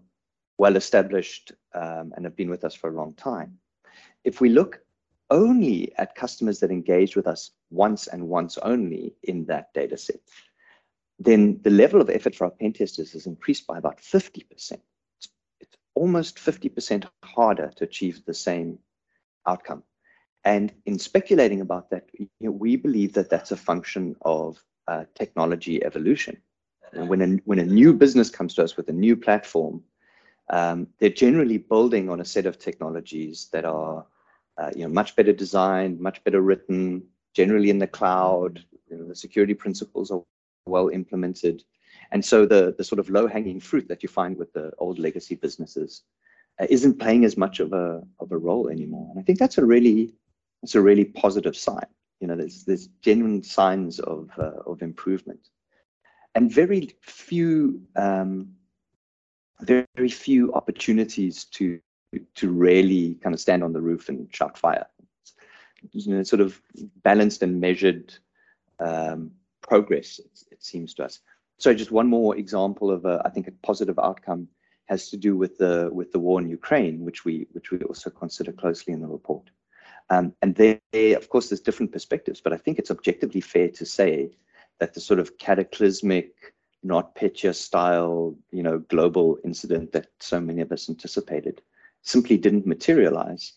well 0.59 0.77
established 0.77 1.53
um, 1.75 2.13
and 2.15 2.27
have 2.27 2.37
been 2.37 2.51
with 2.51 2.65
us 2.65 2.75
for 2.75 2.91
a 2.91 2.97
long 2.97 3.15
time. 3.15 3.57
If 4.25 4.43
we 4.43 4.51
look 4.51 4.81
only 5.31 5.93
at 5.97 6.15
customers 6.15 6.61
that 6.61 6.71
engage 6.71 7.17
with 7.17 7.27
us 7.27 7.53
once 7.71 8.07
and 8.07 8.29
once 8.29 8.59
only 8.59 9.15
in 9.23 9.47
that 9.47 9.73
data 9.73 9.97
set, 9.97 10.21
then 11.19 11.61
the 11.63 11.71
level 11.71 12.01
of 12.01 12.11
effort 12.11 12.35
for 12.35 12.45
our 12.45 12.51
pen 12.51 12.73
testers 12.73 13.13
has 13.13 13.27
increased 13.27 13.67
by 13.67 13.79
about 13.79 13.99
50%. 13.99 14.45
It's, 14.51 15.29
it's 15.61 15.77
almost 15.95 16.37
50% 16.37 17.07
harder 17.25 17.73
to 17.77 17.85
achieve 17.85 18.25
the 18.25 18.35
same 18.35 18.79
outcome. 19.47 19.83
And 20.45 20.73
in 20.85 20.99
speculating 20.99 21.61
about 21.61 21.91
that, 21.91 22.07
you 22.19 22.29
know, 22.41 22.51
we 22.51 22.77
believe 22.77 23.15
that 23.15 23.31
that's 23.31 23.51
a 23.51 23.57
function 23.57 24.15
of 24.23 24.63
uh, 24.87 25.05
technology 25.15 25.85
evolution. 25.85 26.37
And 26.93 27.09
when 27.09 27.21
a, 27.21 27.27
when 27.45 27.59
a 27.59 27.65
new 27.65 27.93
business 27.93 28.31
comes 28.31 28.55
to 28.55 28.63
us 28.63 28.77
with 28.77 28.89
a 28.89 28.93
new 28.93 29.17
platform, 29.17 29.83
um, 30.51 30.87
they're 30.99 31.11
generally 31.11 31.59
building 31.59 32.09
on 32.09 32.21
a 32.21 32.25
set 32.25 32.47
of 32.47 32.59
technologies 32.59 33.49
that 33.53 33.65
are 33.65 34.07
uh, 34.59 34.71
you 34.75 34.83
know, 34.83 34.89
much 34.89 35.17
better 35.17 35.33
designed, 35.33 36.01
much 36.01 36.23
better 36.25 36.41
written, 36.41 37.03
generally 37.35 37.71
in 37.71 37.79
the 37.79 37.87
cloud. 37.87 38.65
You 38.89 38.99
know, 38.99 39.09
the 39.09 39.17
security 39.17 39.55
principles 39.55 40.11
are 40.11 40.23
well 40.67 40.89
implemented. 40.89 41.63
And 42.13 42.25
so 42.25 42.47
the, 42.47 42.75
the 42.77 42.85
sort 42.85 42.99
of 42.99 43.11
low 43.11 43.27
hanging 43.27 43.61
fruit 43.61 43.89
that 43.89 44.03
you 44.03 44.09
find 44.09 44.37
with 44.37 44.53
the 44.53 44.73
old 44.79 44.99
legacy 44.99 45.35
businesses 45.35 46.03
uh, 46.61 46.67
isn't 46.69 46.99
playing 46.99 47.25
as 47.25 47.37
much 47.37 47.61
of 47.61 47.73
a, 47.73 48.03
of 48.21 48.33
a 48.33 48.39
role 48.39 48.69
anymore. 48.69 49.09
And 49.11 49.21
I 49.21 49.23
think 49.23 49.39
that's 49.39 49.59
a 49.59 49.65
really, 49.65 50.15
that's 50.63 50.75
a 50.75 50.81
really 50.81 51.05
positive 51.05 51.57
sign. 51.57 51.87
You 52.21 52.29
know, 52.29 52.37
there's, 52.37 52.65
there's 52.65 52.89
genuine 53.03 53.43
signs 53.43 53.99
of, 54.01 54.31
uh, 54.39 54.63
of 54.67 54.83
improvement. 54.83 55.49
And 56.35 56.53
very 56.53 56.95
few, 57.01 57.83
um, 57.97 58.49
very 59.63 60.09
few 60.09 60.53
opportunities 60.53 61.45
to 61.45 61.81
to 62.35 62.51
really 62.51 63.15
kind 63.23 63.35
of 63.35 63.41
stand 63.41 63.63
on 63.63 63.73
the 63.73 63.81
roof 63.81 64.09
and 64.09 64.33
shout 64.35 64.57
fire. 64.57 64.87
You 65.93 66.15
know, 66.15 66.23
sort 66.23 66.41
of 66.41 66.61
balanced 67.03 67.43
and 67.43 67.61
measured 67.61 68.15
um, 68.79 69.33
progress, 69.67 70.21
it, 70.51 70.63
seems 70.63 70.95
to 70.95 71.05
us. 71.05 71.21
So 71.59 71.75
just 71.75 71.91
one 71.91 72.09
more 72.09 72.37
example 72.37 72.91
of 72.91 73.05
a, 73.05 73.23
I 73.25 73.31
think 73.31 73.49
a 73.49 73.53
positive 73.63 73.99
outcome 73.99 74.49
has 74.87 75.11
to 75.11 75.17
do 75.17 75.37
with 75.37 75.59
the 75.59 75.91
with 75.93 76.13
the 76.13 76.19
war 76.19 76.41
in 76.41 76.49
Ukraine, 76.49 77.05
which 77.05 77.25
we 77.25 77.47
which 77.53 77.71
we 77.71 77.79
also 77.81 78.11
consider 78.11 78.53
closely 78.53 78.93
in 78.93 79.01
the 79.01 79.09
report. 79.09 79.51
Um, 80.11 80.35
and 80.43 80.55
there, 80.55 80.81
of 81.17 81.29
course, 81.29 81.49
there's 81.49 81.61
different 81.61 81.93
perspectives, 81.93 82.41
but 82.41 82.53
I 82.53 82.57
think 82.57 82.79
it's 82.79 82.93
objectively 82.93 83.41
fair 83.41 83.69
to 83.71 83.85
say 83.85 84.31
that 84.79 84.95
the 84.95 85.01
sort 85.01 85.19
of 85.19 85.37
cataclysmic, 85.39 86.55
NotPetya 86.85 87.55
style, 87.55 88.37
you 88.53 88.63
know, 88.63 88.79
global 88.79 89.39
incident 89.45 89.93
that 89.93 90.09
so 90.21 90.41
many 90.41 90.61
of 90.63 90.71
us 90.71 90.89
anticipated 90.89 91.61
simply 92.03 92.37
didn't 92.37 92.67
materialize. 92.67 93.55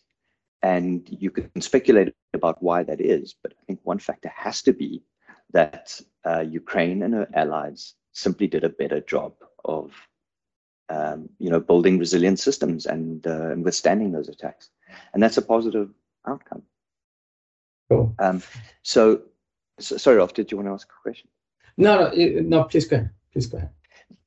And 0.61 1.07
you 1.09 1.29
can 1.29 1.61
speculate 1.61 2.13
about 2.33 2.61
why 2.61 2.83
that 2.83 2.99
is, 2.99 3.35
but 3.41 3.53
I 3.61 3.63
think 3.65 3.79
one 3.83 3.99
factor 3.99 4.29
has 4.35 4.61
to 4.63 4.73
be 4.73 5.03
that 5.51 5.99
uh, 6.25 6.41
Ukraine 6.41 7.03
and 7.03 7.13
her 7.13 7.27
allies 7.33 7.93
simply 8.13 8.47
did 8.47 8.63
a 8.63 8.69
better 8.69 9.01
job 9.01 9.33
of, 9.65 9.93
um, 10.89 11.29
you 11.39 11.49
know, 11.49 11.59
building 11.59 11.99
resilient 11.99 12.39
systems 12.39 12.85
and, 12.85 13.25
uh, 13.27 13.51
and 13.51 13.63
withstanding 13.63 14.11
those 14.11 14.29
attacks, 14.29 14.69
and 15.13 15.21
that's 15.21 15.37
a 15.37 15.41
positive 15.41 15.89
outcome. 16.27 16.63
Cool. 17.89 18.13
Um, 18.19 18.43
so, 18.83 19.21
so, 19.79 19.97
sorry, 19.97 20.17
Rolf, 20.17 20.33
did 20.33 20.51
you 20.51 20.57
want 20.57 20.67
to 20.67 20.73
ask 20.73 20.87
a 20.87 21.01
question? 21.01 21.29
No, 21.77 22.11
no, 22.11 22.41
no. 22.41 22.63
Please 22.65 22.85
go 22.85 22.97
ahead. 22.97 23.11
Please 23.31 23.47
go 23.47 23.57
ahead. 23.57 23.71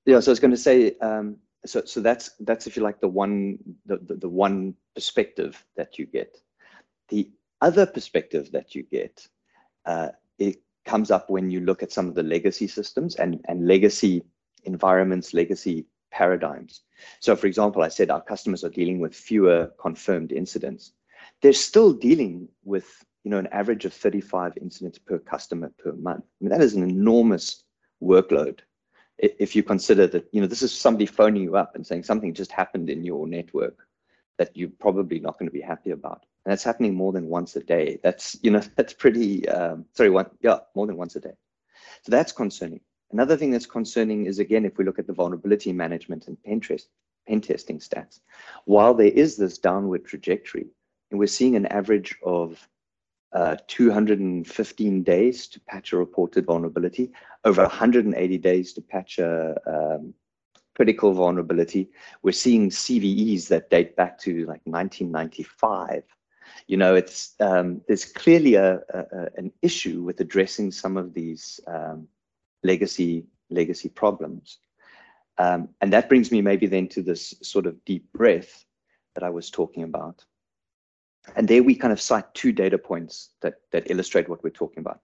Yeah, 0.07 0.21
so 0.21 0.31
I 0.31 0.33
was 0.33 0.41
going 0.41 0.51
to 0.53 0.57
say, 0.57 0.97
um, 0.99 1.37
so 1.65 1.85
so 1.85 2.01
that's 2.01 2.31
that's 2.41 2.67
if 2.67 2.77
you 2.77 2.83
like 2.83 3.01
the 3.01 3.09
one 3.09 3.59
the, 3.87 3.99
the, 3.99 4.15
the 4.15 4.29
one 4.29 4.75
perspective 4.95 5.65
that 5.77 5.99
you 5.99 6.07
get 6.07 6.37
the 7.09 7.31
other 7.61 7.87
perspective 7.87 8.51
that 8.53 8.75
you 8.75 8.83
get 8.83 9.27
uh, 9.87 10.09
it 10.39 10.61
comes 10.85 11.11
up 11.11 11.31
when 11.31 11.51
you 11.51 11.61
look 11.61 11.83
at 11.83 11.93
some 11.93 12.09
of 12.09 12.15
the 12.15 12.23
legacy 12.23 12.67
systems 12.67 13.17
and 13.17 13.41
and 13.49 13.67
legacy 13.67 14.23
environments 14.65 15.35
legacy 15.35 15.87
paradigms. 16.11 16.83
So 17.21 17.35
for 17.37 17.47
example 17.47 17.83
i 17.83 17.89
said 17.89 18.11
our 18.11 18.21
customers 18.23 18.65
are 18.65 18.69
dealing 18.71 19.01
with 19.01 19.15
fewer 19.15 19.73
confirmed 19.79 20.33
incidents. 20.33 20.93
They're 21.41 21.53
still 21.53 21.93
dealing 21.93 22.49
with 22.65 22.87
you 23.25 23.31
know 23.31 23.39
an 23.39 23.49
average 23.49 23.85
of 23.85 23.93
35 23.95 24.53
incidents 24.61 24.99
per 24.99 25.19
customer 25.19 25.73
per 25.79 25.93
month. 25.93 26.25
I 26.25 26.45
mean 26.45 26.51
that 26.51 26.63
is 26.63 26.75
an 26.75 26.89
enormous 26.89 27.65
workload. 28.03 28.61
If 29.19 29.55
you 29.55 29.63
consider 29.63 30.07
that 30.09 30.29
you 30.33 30.41
know 30.41 30.47
this 30.47 30.63
is 30.63 30.73
somebody 30.73 31.07
phoning 31.07 31.43
you 31.43 31.57
up 31.57 31.75
and 31.75 31.87
saying 31.87 32.05
something 32.05 32.35
just 32.35 32.53
happened 32.53 32.91
in 32.91 33.05
your 33.05 33.27
network 33.27 33.87
that 34.39 34.57
you're 34.57 34.71
probably 34.81 35.21
not 35.21 35.39
going 35.39 35.49
to 35.49 35.53
be 35.53 35.61
happy 35.61 35.91
about 35.91 36.25
and 36.45 36.51
that's 36.51 36.65
happening 36.65 36.95
more 36.95 37.13
than 37.13 37.27
once 37.29 37.57
a 37.57 37.63
day 37.63 37.99
that's 38.03 38.37
you 38.43 38.51
know 38.51 38.63
that's 38.77 38.93
pretty 38.93 39.49
um, 39.49 39.85
sorry 39.95 40.11
one 40.11 40.27
yeah 40.41 40.59
more 40.75 40.87
than 40.87 40.97
once 40.97 41.17
a 41.17 41.21
day 41.21 41.35
so 42.03 42.11
that's 42.11 42.33
concerning 42.33 42.81
another 43.13 43.37
thing 43.37 43.51
that's 43.51 43.67
concerning 43.67 44.27
is 44.27 44.39
again 44.39 44.65
if 44.65 44.79
we 44.79 44.85
look 44.85 44.99
at 44.99 45.07
the 45.07 45.13
vulnerability 45.13 45.73
management 45.73 46.29
and 46.29 46.43
pen, 46.43 46.61
test, 46.61 46.89
pen 47.27 47.41
testing 47.41 47.79
stats 47.79 48.21
while 48.65 48.95
there 48.95 49.07
is 49.07 49.37
this 49.37 49.59
downward 49.59 50.05
trajectory 50.05 50.67
and 51.11 51.19
we're 51.19 51.27
seeing 51.27 51.57
an 51.57 51.67
average 51.67 52.17
of 52.25 52.69
uh, 53.33 53.57
215 53.67 55.03
days 55.03 55.47
to 55.49 55.61
patch 55.61 55.93
a 55.93 55.97
reported 55.97 56.45
vulnerability, 56.47 57.11
over 57.45 57.63
180 57.63 58.39
days 58.39 58.73
to 58.75 58.83
patch 58.83 59.19
a 59.19 59.57
um, 59.67 60.13
critical 60.75 61.13
vulnerability. 61.13 61.89
We're 62.23 62.33
seeing 62.33 62.71
CVEs 62.71 63.49
that 63.49 63.71
date 63.71 63.97
back 63.97 64.19
to 64.21 64.41
like 64.41 64.61
1995. 64.65 66.03
You 66.67 66.77
know, 66.77 66.95
it's 66.95 67.35
um, 67.41 67.81
there's 67.87 68.05
clearly 68.05 68.55
a, 68.55 68.81
a, 68.95 69.29
an 69.37 69.53
issue 69.63 70.03
with 70.03 70.21
addressing 70.21 70.71
some 70.71 70.97
of 70.97 71.15
these 71.15 71.61
um, 71.67 72.09
legacy 72.63 73.27
legacy 73.51 73.89
problems, 73.89 74.59
um, 75.39 75.69
and 75.81 75.93
that 75.93 76.09
brings 76.09 76.31
me 76.31 76.41
maybe 76.41 76.67
then 76.67 76.89
to 76.89 77.03
this 77.03 77.35
sort 77.43 77.67
of 77.67 77.85
deep 77.85 78.11
breath 78.13 78.65
that 79.15 79.25
I 79.25 79.31
was 79.31 79.51
talking 79.51 79.83
about. 79.83 80.25
And 81.37 81.47
there 81.47 81.63
we 81.63 81.75
kind 81.75 81.93
of 81.93 82.01
cite 82.01 82.33
two 82.35 82.53
data 82.53 82.79
points 82.79 83.31
that 83.41 83.55
that 83.73 83.91
illustrate 83.91 84.29
what 84.29 84.43
we're 84.43 84.51
talking 84.51 84.81
about. 84.81 85.01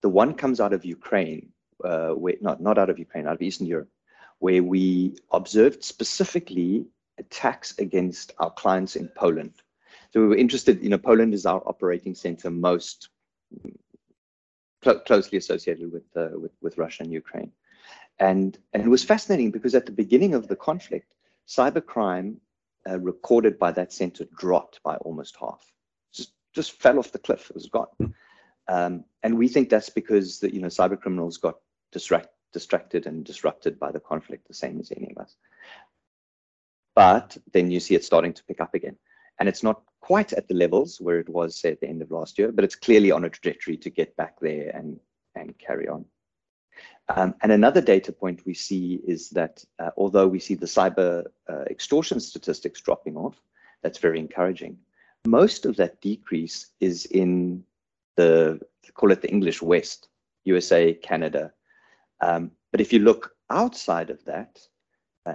The 0.00 0.08
one 0.08 0.34
comes 0.34 0.60
out 0.60 0.72
of 0.72 0.84
Ukraine, 0.84 1.52
uh, 1.84 2.10
where 2.10 2.36
not 2.40 2.60
not 2.60 2.78
out 2.78 2.90
of 2.90 2.98
Ukraine, 2.98 3.26
out 3.26 3.34
of 3.34 3.42
Eastern 3.42 3.66
Europe, 3.66 3.90
where 4.38 4.62
we 4.62 5.16
observed 5.32 5.82
specifically 5.84 6.86
attacks 7.18 7.76
against 7.78 8.32
our 8.38 8.50
clients 8.50 8.96
in 8.96 9.08
Poland. 9.08 9.54
So 10.10 10.20
we 10.20 10.28
were 10.28 10.36
interested, 10.36 10.82
you 10.82 10.88
know, 10.88 10.98
Poland 10.98 11.34
is 11.34 11.46
our 11.46 11.62
operating 11.66 12.14
center 12.14 12.50
most 12.50 13.10
cl 14.82 15.00
closely 15.00 15.38
associated 15.38 15.92
with, 15.92 16.04
uh, 16.16 16.28
with, 16.34 16.52
with 16.62 16.78
Russia 16.78 17.02
and 17.02 17.12
Ukraine. 17.12 17.52
And, 18.18 18.58
and 18.72 18.82
it 18.82 18.88
was 18.88 19.04
fascinating 19.04 19.50
because 19.50 19.74
at 19.74 19.86
the 19.86 19.92
beginning 19.92 20.34
of 20.34 20.48
the 20.48 20.56
conflict, 20.56 21.14
cybercrime 21.46 22.36
uh, 22.88 22.98
recorded 22.98 23.58
by 23.58 23.72
that 23.72 23.92
center 23.92 24.24
dropped 24.36 24.82
by 24.82 24.96
almost 24.96 25.36
half. 25.36 25.64
Just, 26.12 26.32
just 26.54 26.72
fell 26.72 26.98
off 26.98 27.12
the 27.12 27.18
cliff. 27.18 27.50
It 27.50 27.54
was 27.54 27.66
gone. 27.66 27.86
Hmm. 27.98 28.06
Um, 28.68 29.04
and 29.22 29.38
we 29.38 29.48
think 29.48 29.68
that's 29.68 29.90
because 29.90 30.40
the, 30.40 30.52
you 30.52 30.60
know, 30.60 30.68
cyber 30.68 31.00
criminals 31.00 31.38
got 31.38 31.56
distract, 31.90 32.28
distracted 32.52 33.06
and 33.06 33.24
disrupted 33.24 33.78
by 33.78 33.90
the 33.92 34.00
conflict, 34.00 34.46
the 34.46 34.54
same 34.54 34.78
as 34.78 34.92
any 34.94 35.10
of 35.10 35.18
us. 35.18 35.36
But 36.94 37.36
then 37.52 37.70
you 37.70 37.80
see 37.80 37.94
it 37.94 38.04
starting 38.04 38.34
to 38.34 38.44
pick 38.44 38.60
up 38.60 38.74
again. 38.74 38.96
And 39.38 39.48
it's 39.48 39.62
not 39.62 39.82
quite 40.00 40.32
at 40.32 40.48
the 40.48 40.54
levels 40.54 41.00
where 41.00 41.18
it 41.18 41.28
was, 41.28 41.60
say, 41.60 41.72
at 41.72 41.80
the 41.80 41.88
end 41.88 42.02
of 42.02 42.10
last 42.10 42.38
year, 42.38 42.52
but 42.52 42.64
it's 42.64 42.74
clearly 42.76 43.10
on 43.10 43.24
a 43.24 43.30
trajectory 43.30 43.76
to 43.76 43.90
get 43.90 44.16
back 44.16 44.38
there 44.40 44.70
and, 44.74 44.98
and 45.34 45.58
carry 45.58 45.88
on. 45.88 46.04
Um, 47.08 47.34
and 47.42 47.52
another 47.52 47.80
data 47.80 48.12
point 48.12 48.44
we 48.44 48.54
see 48.54 49.00
is 49.06 49.30
that 49.30 49.64
uh, 49.78 49.90
although 49.96 50.28
we 50.28 50.38
see 50.38 50.54
the 50.54 50.66
cyber 50.66 51.24
uh, 51.48 51.62
extortion 51.70 52.20
statistics 52.20 52.80
dropping 52.80 53.16
off, 53.16 53.40
that's 53.82 53.98
very 53.98 54.18
encouraging. 54.18 54.78
Most 55.26 55.66
of 55.66 55.76
that 55.76 56.00
decrease 56.00 56.66
is 56.80 57.06
in 57.06 57.64
the, 58.16 58.60
call 58.94 59.10
it 59.10 59.22
the 59.22 59.30
English 59.30 59.62
West, 59.62 60.08
USA, 60.44 60.94
Canada. 60.94 61.52
Um, 62.20 62.50
but 62.70 62.80
if 62.80 62.92
you 62.92 62.98
look 62.98 63.34
outside 63.50 64.10
of 64.10 64.24
that, 64.26 64.58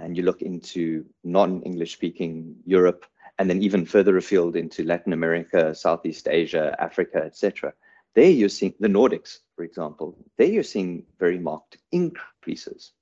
and 0.02 0.16
you 0.16 0.22
look 0.22 0.42
into 0.42 1.04
non-English 1.22 1.92
speaking 1.92 2.56
Europe, 2.64 3.06
and 3.38 3.50
then 3.50 3.62
even 3.62 3.84
further 3.84 4.16
afield 4.16 4.56
into 4.56 4.84
Latin 4.84 5.12
America, 5.12 5.74
Southeast 5.74 6.28
Asia, 6.28 6.76
Africa, 6.78 7.22
etc. 7.24 7.72
There 8.14 8.30
you're 8.30 8.48
seeing 8.48 8.74
the 8.78 8.88
Nordics, 8.88 9.38
for 9.56 9.64
example. 9.64 10.16
There 10.38 10.46
you're 10.46 10.62
seeing 10.62 11.04
very 11.18 11.38
marked 11.38 11.78
increases. 11.90 12.92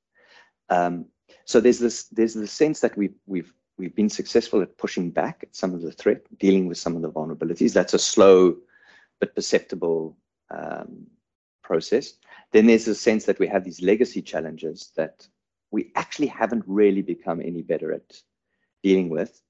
Um, 0.71 1.07
so 1.45 1.61
there's 1.61 1.79
this 1.79 2.05
there's 2.05 2.35
the 2.35 2.47
sense 2.47 2.81
that 2.81 2.97
we've 2.97 3.15
we've 3.27 3.53
we've 3.79 3.95
been 3.95 4.09
successful 4.09 4.63
at 4.63 4.79
pushing 4.79 5.11
back 5.11 5.41
at 5.43 5.55
some 5.55 5.75
of 5.75 5.83
the 5.83 5.93
threat, 5.93 6.23
dealing 6.39 6.67
with 6.67 6.79
some 6.79 6.97
of 6.97 7.03
the 7.03 7.11
vulnerabilities. 7.11 7.73
That's 7.73 7.95
a 7.95 7.99
slow 7.99 8.57
but 9.21 9.35
perceptible 9.35 10.17
um, 10.51 11.07
process. 11.63 12.15
Then 12.53 12.67
there's 12.67 12.89
a 12.89 12.95
sense 12.95 13.25
that 13.25 13.39
we 13.39 13.47
have 13.49 13.65
these 13.65 13.81
legacy 13.81 14.23
challenges 14.23 14.93
that 14.97 15.27
we 15.71 15.91
actually 15.95 16.27
haven't 16.27 16.65
really 16.67 17.03
become 17.03 17.41
any 17.41 17.63
better 17.63 17.93
at 17.93 18.21
dealing 18.83 19.09
with. 19.09 19.41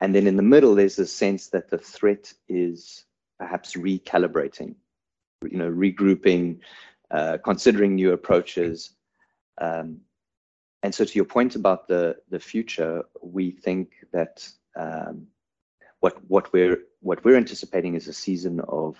And 0.00 0.14
then 0.14 0.26
in 0.26 0.36
the 0.36 0.42
middle, 0.42 0.74
there's 0.74 0.98
a 0.98 1.06
sense 1.06 1.48
that 1.48 1.68
the 1.68 1.78
threat 1.78 2.32
is 2.48 3.04
perhaps 3.38 3.74
recalibrating, 3.74 4.74
you 5.48 5.58
know, 5.58 5.70
regrouping, 5.70 6.60
uh, 7.10 7.38
considering 7.44 7.94
new 7.94 8.12
approaches. 8.12 8.90
Um, 9.60 10.00
and 10.82 10.94
so 10.94 11.04
to 11.04 11.14
your 11.14 11.26
point 11.26 11.54
about 11.56 11.86
the, 11.86 12.16
the 12.30 12.40
future, 12.40 13.04
we 13.22 13.50
think 13.50 13.92
that 14.12 14.48
um, 14.76 15.26
what, 16.00 16.16
what, 16.28 16.52
we're, 16.52 16.78
what 17.00 17.22
we're 17.24 17.36
anticipating 17.36 17.94
is 17.94 18.08
a 18.08 18.14
season 18.14 18.60
of 18.60 18.96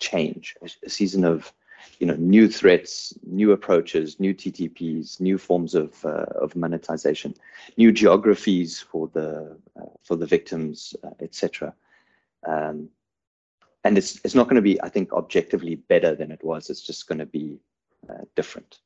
change, 0.00 0.56
a 0.84 0.90
season 0.90 1.24
of 1.24 1.52
you 1.98 2.06
know, 2.06 2.16
new 2.16 2.48
threats, 2.48 3.14
new 3.26 3.52
approaches, 3.52 4.18
new 4.20 4.34
TTPs, 4.34 5.20
new 5.20 5.38
forms 5.38 5.74
of 5.74 6.04
uh, 6.04 6.26
of 6.40 6.56
monetization, 6.56 7.34
new 7.76 7.92
geographies 7.92 8.80
for 8.80 9.08
the 9.08 9.56
uh, 9.80 9.86
for 10.02 10.16
the 10.16 10.26
victims, 10.26 10.94
uh, 11.04 11.10
etc. 11.20 11.74
Um, 12.46 12.88
and 13.84 13.96
it's 13.96 14.20
it's 14.24 14.34
not 14.34 14.44
going 14.44 14.56
to 14.56 14.62
be, 14.62 14.80
I 14.82 14.88
think, 14.88 15.12
objectively 15.12 15.76
better 15.76 16.14
than 16.14 16.30
it 16.30 16.42
was. 16.44 16.70
It's 16.70 16.82
just 16.82 17.08
going 17.08 17.18
to 17.18 17.26
be 17.26 17.58
uh, 18.08 18.24
different. 18.36 18.80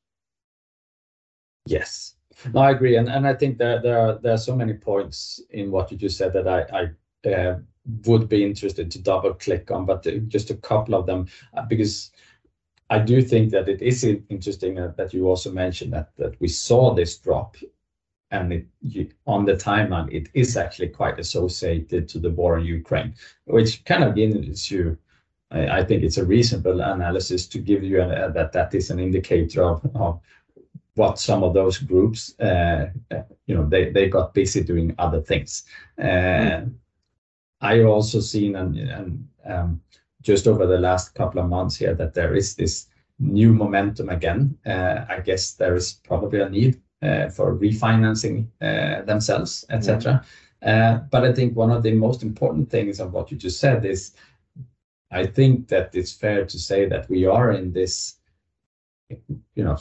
Yes, 1.65 2.15
no, 2.53 2.61
I 2.61 2.71
agree, 2.71 2.97
and 2.97 3.09
and 3.09 3.27
I 3.27 3.33
think 3.33 3.57
there 3.57 3.81
there 3.81 3.99
are 3.99 4.19
there 4.19 4.33
are 4.33 4.37
so 4.37 4.55
many 4.55 4.73
points 4.73 5.41
in 5.51 5.71
what 5.71 5.91
you 5.91 5.97
just 5.97 6.17
said 6.17 6.33
that 6.33 6.47
I 6.47 6.91
I 7.25 7.29
uh, 7.29 7.59
would 8.05 8.29
be 8.29 8.43
interested 8.43 8.91
to 8.91 9.01
double 9.01 9.33
click 9.33 9.71
on, 9.71 9.85
but 9.85 10.05
just 10.27 10.49
a 10.49 10.55
couple 10.55 10.95
of 10.95 11.05
them 11.05 11.27
uh, 11.55 11.63
because 11.63 12.11
I 12.89 12.99
do 12.99 13.21
think 13.21 13.51
that 13.51 13.67
it 13.67 13.81
is 13.81 14.03
interesting 14.03 14.75
that 14.75 15.13
you 15.13 15.27
also 15.27 15.51
mentioned 15.51 15.93
that 15.93 16.35
we 16.39 16.47
saw 16.47 16.93
this 16.93 17.17
drop, 17.17 17.55
and 18.31 18.67
on 19.25 19.45
the 19.45 19.53
timeline, 19.53 20.11
it 20.13 20.29
is 20.33 20.55
actually 20.57 20.89
quite 20.89 21.19
associated 21.19 22.07
to 22.09 22.19
the 22.19 22.29
war 22.29 22.59
in 22.59 22.65
Ukraine, 22.65 23.15
which 23.45 23.83
kind 23.85 24.03
of 24.03 24.15
gives 24.15 24.69
you, 24.69 24.97
I 25.51 25.83
think 25.83 26.03
it's 26.03 26.17
a 26.17 26.25
reasonable 26.25 26.81
analysis 26.81 27.47
to 27.47 27.59
give 27.59 27.83
you 27.83 27.97
that 27.97 28.51
that 28.51 28.75
is 28.75 28.89
an 28.91 28.99
indicator 28.99 29.63
of 29.63 30.19
what 30.95 31.19
some 31.19 31.43
of 31.43 31.53
those 31.53 31.77
groups, 31.77 32.39
uh, 32.39 32.87
you 33.47 33.55
know, 33.55 33.67
they 33.67 34.09
got 34.09 34.33
busy 34.33 34.63
doing 34.63 34.95
other 34.97 35.21
things. 35.21 35.65
Mm. 35.99 36.73
I 37.61 37.83
also 37.83 38.19
seen 38.19 38.55
and 38.55 39.27
um, 39.45 39.81
just 40.25 40.47
over 40.47 40.65
the 40.65 40.79
last 40.79 41.13
couple 41.13 41.39
of 41.39 41.47
months 41.47 41.77
here 41.77 41.93
that 41.93 42.15
there 42.15 42.35
is 42.35 42.55
this 42.55 42.87
new 43.19 43.53
momentum 43.53 44.09
again. 44.09 44.57
Uh, 44.65 45.05
I 45.07 45.19
guess 45.19 45.53
there 45.53 45.75
is 45.75 45.93
probably 46.03 46.41
a 46.41 46.49
need 46.49 46.81
uh, 47.01 47.29
for 47.29 47.55
refinancing 47.55 48.47
uh, 48.61 49.03
themselves, 49.03 49.63
etc. 49.69 50.25
But 50.61 51.23
I 51.23 51.31
think 51.31 51.55
one 51.55 51.71
of 51.71 51.83
the 51.83 51.93
most 51.93 52.23
important 52.23 52.69
things 52.69 52.99
of 52.99 53.13
what 53.13 53.31
you 53.31 53.37
just 53.37 53.59
said 53.59 53.85
is, 53.85 54.15
I 55.11 55.27
think 55.27 55.67
that 55.67 55.93
it's 55.93 56.11
fair 56.11 56.45
to 56.45 56.59
say 56.59 56.89
that 56.89 57.07
we 57.09 57.25
are 57.25 57.51
in 57.51 57.71
this, 57.71 58.15
you 59.09 59.63
know, 59.63 59.77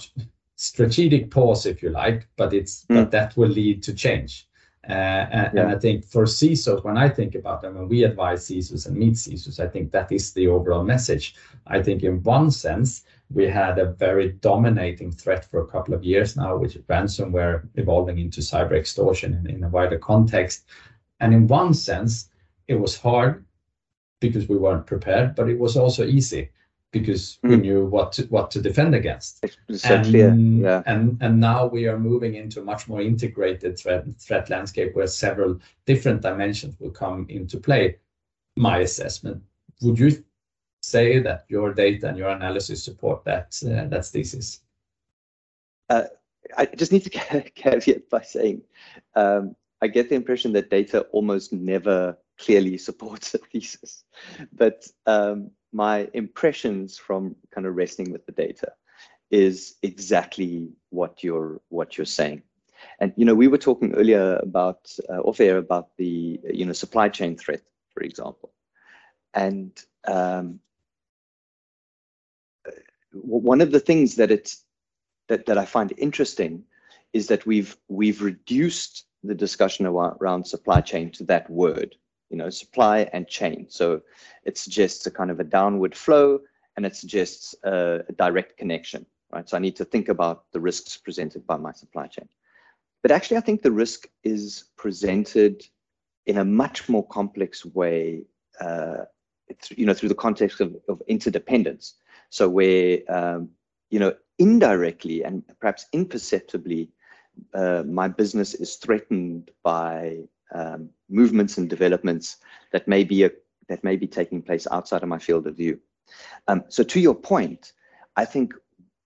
strategic 0.57 1.31
pause, 1.31 1.65
if 1.67 1.83
you 1.83 1.89
like, 1.89 2.29
but 2.37 2.53
it's 2.53 2.85
but 2.89 3.09
mm. 3.09 3.11
that 3.11 3.37
will 3.37 3.49
lead 3.49 3.83
to 3.85 3.95
change. 3.95 4.47
Uh, 4.89 4.93
and, 4.93 5.51
yeah. 5.55 5.63
and, 5.63 5.71
I 5.71 5.79
think 5.79 6.05
for 6.05 6.25
CISOs, 6.25 6.85
when 6.85 6.99
I 6.99 7.09
think 7.09 7.35
about 7.35 7.63
them, 7.63 7.75
when 7.75 7.89
we 7.89 8.05
advise 8.05 8.47
CISOs 8.47 8.87
and 8.87 8.97
meet 8.97 9.15
CISOs, 9.15 9.59
I 9.59 9.67
think 9.67 9.91
that 9.93 10.13
is 10.13 10.33
the 10.33 10.49
overall 10.49 10.85
message. 10.85 11.35
I 11.67 11.83
think 11.83 12.03
in 12.03 12.23
one 12.23 12.51
sense, 12.51 13.05
we 13.33 13.47
had 13.47 13.79
a 13.79 13.93
very 13.93 14.33
dominating 14.33 15.11
threat 15.11 15.45
for 15.51 15.61
a 15.61 15.67
couple 15.67 15.95
of 15.95 16.05
years 16.05 16.37
now, 16.37 16.57
which 16.57 16.77
is 16.77 16.83
ransomware 16.83 17.67
evolving 17.77 18.19
into 18.19 18.41
cyber 18.41 18.73
extortion 18.73 19.35
in, 19.35 19.57
in 19.57 19.65
a 19.65 19.69
wider 19.69 19.99
context. 19.99 20.67
And 21.21 21.33
in 21.33 21.47
one 21.47 21.73
sense, 21.73 22.29
it 22.69 22.75
was 22.75 23.01
hard 23.01 23.45
because 24.21 24.49
we 24.49 24.57
weren't 24.57 24.87
prepared, 24.87 25.35
but 25.35 25.49
it 25.49 25.59
was 25.59 25.77
also 25.77 26.05
easy 26.05 26.51
because 26.95 27.39
mm. 27.45 27.51
we 27.51 27.57
knew 27.57 27.85
what 27.85 28.13
to, 28.13 28.23
what 28.27 28.51
to 28.53 28.63
defend 28.63 28.95
against. 28.95 29.45
And, 29.85 30.07
clear. 30.07 30.33
Yeah. 30.33 30.83
and 30.87 31.19
and 31.21 31.41
now 31.41 31.67
we 31.67 31.89
are 31.89 31.99
moving 31.99 32.37
into 32.37 32.61
a 32.61 32.65
much 32.65 32.89
more 32.89 33.03
integrated 33.03 33.79
threat 33.79 34.05
threat 34.19 34.49
landscape 34.49 34.95
where 34.95 35.09
several 35.09 35.59
different 35.85 36.23
dimensions 36.23 36.79
will 36.81 36.93
come 36.93 37.27
into 37.29 37.59
play. 37.59 37.97
My 38.57 38.79
assessment. 38.79 39.43
Would 39.83 39.99
you 39.99 40.25
say 40.83 41.19
that 41.19 41.45
your 41.49 41.75
data 41.75 42.09
and 42.09 42.17
your 42.17 42.31
analysis 42.31 42.85
support 42.85 43.25
that 43.25 43.61
uh, 43.67 43.89
that 43.89 44.07
thesis? 44.07 44.61
Uh, 45.91 46.05
I 46.57 46.67
just 46.67 46.93
need 46.93 47.05
to 47.05 47.11
caveat 47.55 48.09
by 48.09 48.23
saying 48.23 48.63
um, 49.17 49.57
I 49.83 49.89
get 49.89 50.09
the 50.09 50.15
impression 50.15 50.53
that 50.53 50.71
data 50.71 51.01
almost 51.11 51.53
never 51.53 52.17
clearly 52.39 52.79
supports 52.79 53.35
a 53.35 53.39
thesis, 53.39 54.05
but 54.53 54.87
um, 55.07 55.51
my 55.75 56.09
impressions 56.15 56.97
from 56.97 57.35
kind 57.51 57.67
of 57.67 57.75
wrestling 57.75 58.13
with 58.13 58.25
the 58.27 58.33
data 58.33 58.73
is 59.31 59.75
exactly 59.83 60.69
what 60.91 61.25
you're 61.25 61.61
what 61.69 61.99
you're 61.99 62.05
saying. 62.07 62.43
And 63.01 63.13
you 63.17 63.25
know, 63.25 63.35
we 63.35 63.49
were 63.49 63.59
talking 63.59 63.95
earlier 63.95 64.37
about 64.37 64.91
uh, 65.09 65.21
off 65.21 65.41
air 65.41 65.59
about 65.59 65.89
the 65.97 66.41
you 66.53 66.65
know 66.65 66.73
supply 66.73 67.09
chain 67.09 67.37
threat, 67.37 67.63
for 67.93 68.03
example, 68.03 68.53
and 69.35 69.73
um, 70.07 70.61
one 73.13 73.61
of 73.61 73.73
the 73.73 73.81
things 73.81 74.17
that 74.17 74.31
it's 74.31 74.65
that, 75.29 75.47
that 75.47 75.59
I 75.59 75.65
find 75.65 75.93
interesting 75.97 76.65
is 77.13 77.27
that 77.29 77.47
we've 77.47 77.77
we've 77.89 78.23
reduced 78.23 79.07
the 79.25 79.35
discussion 79.35 79.87
around, 79.87 80.19
around 80.21 80.47
supply 80.47 80.83
chain 80.83 81.11
to 81.13 81.25
that 81.25 81.51
word 81.51 81.97
you 82.31 82.37
know, 82.37 82.51
supply 82.51 83.09
and 83.13 83.29
chain. 83.29 83.67
So 83.69 84.01
it 84.45 84.59
suggests 84.59 85.07
a 85.07 85.11
kind 85.11 85.31
of 85.31 85.41
a 85.41 85.45
downward 85.45 85.95
flow 85.95 86.41
and 86.77 86.85
it 86.85 86.97
suggests 86.97 87.55
a, 87.65 88.01
a 88.09 88.13
direct 88.13 88.57
connection, 88.57 89.07
right? 89.33 89.49
So 89.49 89.57
I 89.57 89.61
need 89.61 89.77
to 89.77 89.85
think 89.85 90.09
about 90.09 90.45
the 90.53 90.61
risks 90.61 90.97
presented 90.97 91.47
by 91.47 91.57
my 91.57 91.73
supply 91.73 92.07
chain. 92.07 92.29
But 93.03 93.11
actually, 93.11 93.37
I 93.37 93.41
think 93.41 93.63
the 93.63 93.71
risk 93.71 94.09
is 94.25 94.65
presented 94.77 95.63
in 96.27 96.39
a 96.39 96.45
much 96.45 96.89
more 96.89 97.07
complex 97.09 97.65
way, 97.65 98.25
uh, 98.61 99.05
you 99.71 99.85
know, 99.85 99.95
through 99.95 100.09
the 100.09 100.15
context 100.15 100.61
of, 100.61 100.75
of 100.89 101.03
interdependence. 101.07 101.95
So 102.31 102.49
where, 102.49 103.01
um, 103.09 103.51
you 103.91 103.99
know, 103.99 104.15
indirectly 104.39 105.23
and 105.23 105.43
perhaps 105.61 105.87
imperceptibly, 105.93 106.89
uh, 107.53 107.83
my 107.87 108.09
business 108.09 108.55
is 108.55 108.77
threatened 108.77 109.51
by 109.63 110.21
um, 110.55 110.89
movements 111.09 111.59
and 111.59 111.69
developments 111.69 112.39
that 112.73 112.89
may 112.89 113.05
be 113.05 113.25
a, 113.25 113.31
that 113.69 113.85
may 113.85 113.97
be 113.97 114.07
taking 114.07 114.43
place 114.43 114.67
outside 114.71 115.03
of 115.03 115.09
my 115.09 115.19
field 115.19 115.47
of 115.47 115.57
view. 115.57 115.79
Um, 116.49 116.65
so 116.69 116.83
to 116.85 117.01
your 117.01 117.15
point, 117.15 117.73
I 118.17 118.25
think 118.25 118.55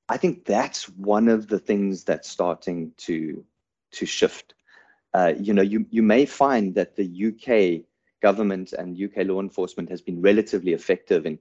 I 0.08 0.16
think 0.16 0.44
that's 0.44 0.88
one 0.88 1.28
of 1.28 1.48
the 1.48 1.58
things 1.58 2.04
that's 2.04 2.28
starting 2.28 2.92
to 2.98 3.44
to 3.92 4.06
shift. 4.06 4.54
Uh, 5.14 5.32
you 5.38 5.54
know, 5.54 5.62
you 5.62 5.86
you 5.90 6.02
may 6.02 6.26
find 6.26 6.74
that 6.74 6.96
the 6.96 7.08
UK 7.28 7.84
government 8.20 8.72
and 8.72 9.00
UK 9.00 9.26
law 9.26 9.40
enforcement 9.40 9.88
has 9.88 10.02
been 10.02 10.20
relatively 10.20 10.72
effective 10.72 11.24
in 11.24 11.38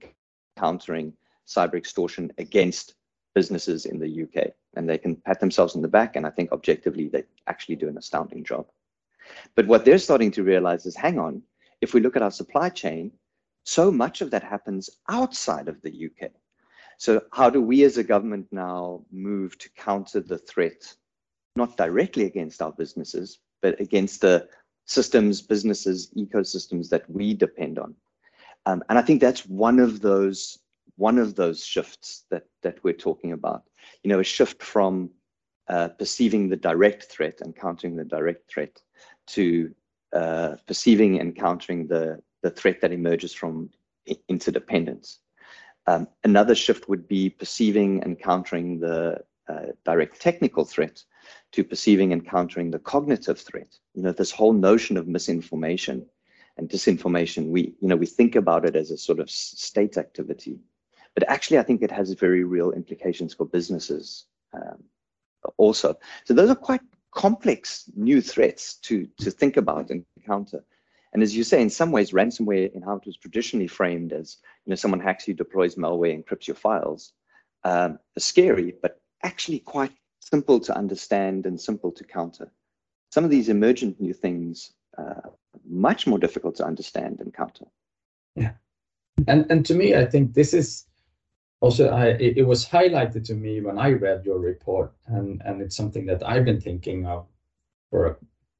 countering 0.56 1.12
cyber 1.46 1.74
extortion 1.74 2.30
against 2.38 2.94
businesses 3.34 3.84
in 3.86 3.98
the 3.98 4.22
UK, 4.22 4.52
and 4.76 4.88
they 4.88 4.98
can 4.98 5.16
pat 5.16 5.40
themselves 5.40 5.76
on 5.76 5.82
the 5.82 5.88
back. 5.88 6.16
And 6.16 6.26
I 6.26 6.30
think 6.30 6.52
objectively, 6.52 7.08
they 7.08 7.24
actually 7.46 7.76
do 7.76 7.88
an 7.88 7.98
astounding 7.98 8.44
job. 8.44 8.66
But 9.54 9.66
what 9.66 9.84
they're 9.84 9.98
starting 9.98 10.30
to 10.32 10.42
realize 10.42 10.86
is, 10.86 10.96
hang 10.96 11.18
on, 11.18 11.42
if 11.80 11.94
we 11.94 12.00
look 12.00 12.16
at 12.16 12.22
our 12.22 12.30
supply 12.30 12.68
chain, 12.68 13.12
so 13.64 13.90
much 13.90 14.20
of 14.20 14.30
that 14.30 14.42
happens 14.42 14.88
outside 15.08 15.68
of 15.68 15.80
the 15.82 16.06
UK. 16.06 16.30
So 16.98 17.22
how 17.32 17.48
do 17.48 17.62
we 17.62 17.84
as 17.84 17.96
a 17.96 18.02
government 18.02 18.46
now 18.50 19.04
move 19.12 19.56
to 19.58 19.70
counter 19.76 20.20
the 20.20 20.38
threat, 20.38 20.94
not 21.54 21.76
directly 21.76 22.24
against 22.24 22.60
our 22.60 22.72
businesses, 22.72 23.38
but 23.62 23.80
against 23.80 24.20
the 24.20 24.48
systems, 24.86 25.42
businesses, 25.42 26.10
ecosystems 26.16 26.88
that 26.88 27.08
we 27.08 27.34
depend 27.34 27.78
on? 27.78 27.94
Um, 28.66 28.82
and 28.88 28.98
I 28.98 29.02
think 29.02 29.20
that's 29.20 29.46
one 29.46 29.78
of 29.78 30.00
those 30.00 30.58
one 30.96 31.18
of 31.18 31.36
those 31.36 31.64
shifts 31.64 32.24
that 32.30 32.44
that 32.62 32.82
we're 32.82 32.92
talking 32.92 33.32
about. 33.32 33.62
You 34.02 34.08
know, 34.10 34.20
a 34.20 34.24
shift 34.24 34.62
from 34.62 35.10
uh, 35.68 35.88
perceiving 35.88 36.48
the 36.48 36.56
direct 36.56 37.04
threat 37.04 37.40
and 37.40 37.54
countering 37.54 37.94
the 37.94 38.04
direct 38.04 38.50
threat 38.50 38.82
to 39.28 39.74
uh, 40.12 40.56
perceiving 40.66 41.20
and 41.20 41.36
countering 41.36 41.86
the, 41.86 42.20
the 42.42 42.50
threat 42.50 42.80
that 42.80 42.92
emerges 42.92 43.34
from 43.34 43.70
interdependence. 44.28 45.20
Um, 45.86 46.08
another 46.24 46.54
shift 46.54 46.88
would 46.88 47.08
be 47.08 47.30
perceiving 47.30 48.02
and 48.02 48.18
countering 48.18 48.78
the 48.80 49.22
uh, 49.48 49.72
direct 49.84 50.20
technical 50.20 50.64
threat 50.64 51.02
to 51.52 51.64
perceiving 51.64 52.12
and 52.12 52.28
countering 52.28 52.70
the 52.70 52.78
cognitive 52.78 53.40
threat. 53.40 53.74
You 53.94 54.02
know, 54.02 54.12
this 54.12 54.30
whole 54.30 54.52
notion 54.52 54.96
of 54.96 55.08
misinformation 55.08 56.06
and 56.58 56.68
disinformation, 56.68 57.48
we, 57.48 57.74
you 57.80 57.88
know, 57.88 57.96
we 57.96 58.06
think 58.06 58.36
about 58.36 58.66
it 58.66 58.76
as 58.76 58.90
a 58.90 58.98
sort 58.98 59.20
of 59.20 59.30
state 59.30 59.96
activity, 59.96 60.58
but 61.14 61.28
actually 61.28 61.58
I 61.58 61.62
think 61.62 61.82
it 61.82 61.90
has 61.90 62.12
very 62.12 62.44
real 62.44 62.72
implications 62.72 63.32
for 63.32 63.46
businesses 63.46 64.26
um, 64.52 64.82
also. 65.56 65.98
So 66.24 66.34
those 66.34 66.50
are 66.50 66.54
quite 66.54 66.87
complex 67.14 67.90
new 67.96 68.20
threats 68.20 68.74
to, 68.76 69.08
to 69.20 69.30
think 69.30 69.56
about 69.56 69.90
and 69.90 70.04
counter. 70.26 70.64
And 71.12 71.22
as 71.22 71.34
you 71.34 71.42
say, 71.42 71.62
in 71.62 71.70
some 71.70 71.90
ways, 71.90 72.12
ransomware, 72.12 72.72
in 72.72 72.82
how 72.82 72.96
it 72.96 73.06
was 73.06 73.16
traditionally 73.16 73.66
framed 73.66 74.12
as, 74.12 74.36
you 74.64 74.70
know, 74.70 74.76
someone 74.76 75.00
hacks 75.00 75.26
you, 75.26 75.34
deploys 75.34 75.76
malware, 75.76 76.22
encrypts 76.22 76.46
your 76.46 76.54
files, 76.54 77.12
um, 77.64 77.98
is 78.14 78.24
scary, 78.24 78.74
but 78.82 79.00
actually 79.22 79.60
quite 79.60 79.92
simple 80.20 80.60
to 80.60 80.76
understand 80.76 81.46
and 81.46 81.60
simple 81.60 81.90
to 81.92 82.04
counter. 82.04 82.52
Some 83.10 83.24
of 83.24 83.30
these 83.30 83.48
emergent 83.48 84.00
new 84.00 84.12
things 84.12 84.72
uh, 84.98 85.30
much 85.66 86.06
more 86.06 86.18
difficult 86.18 86.56
to 86.56 86.64
understand 86.64 87.20
and 87.20 87.32
counter. 87.32 87.64
Yeah, 88.36 88.52
and 89.26 89.46
and 89.50 89.64
to 89.66 89.74
me, 89.74 89.94
I 89.94 90.04
think 90.04 90.34
this 90.34 90.52
is 90.52 90.84
also 91.60 91.88
I, 91.88 92.08
it, 92.08 92.46
was 92.46 92.66
highlighted 92.66 93.24
to 93.24 93.34
me 93.34 93.60
when 93.60 93.78
I 93.78 93.90
read 93.92 94.24
your 94.24 94.38
report, 94.38 94.92
and 95.06 95.42
and 95.44 95.60
it's 95.60 95.76
something 95.76 96.06
that 96.06 96.26
I've 96.26 96.44
been 96.44 96.60
thinking 96.60 97.06
of 97.06 97.26
for 97.90 98.06
a 98.06 98.16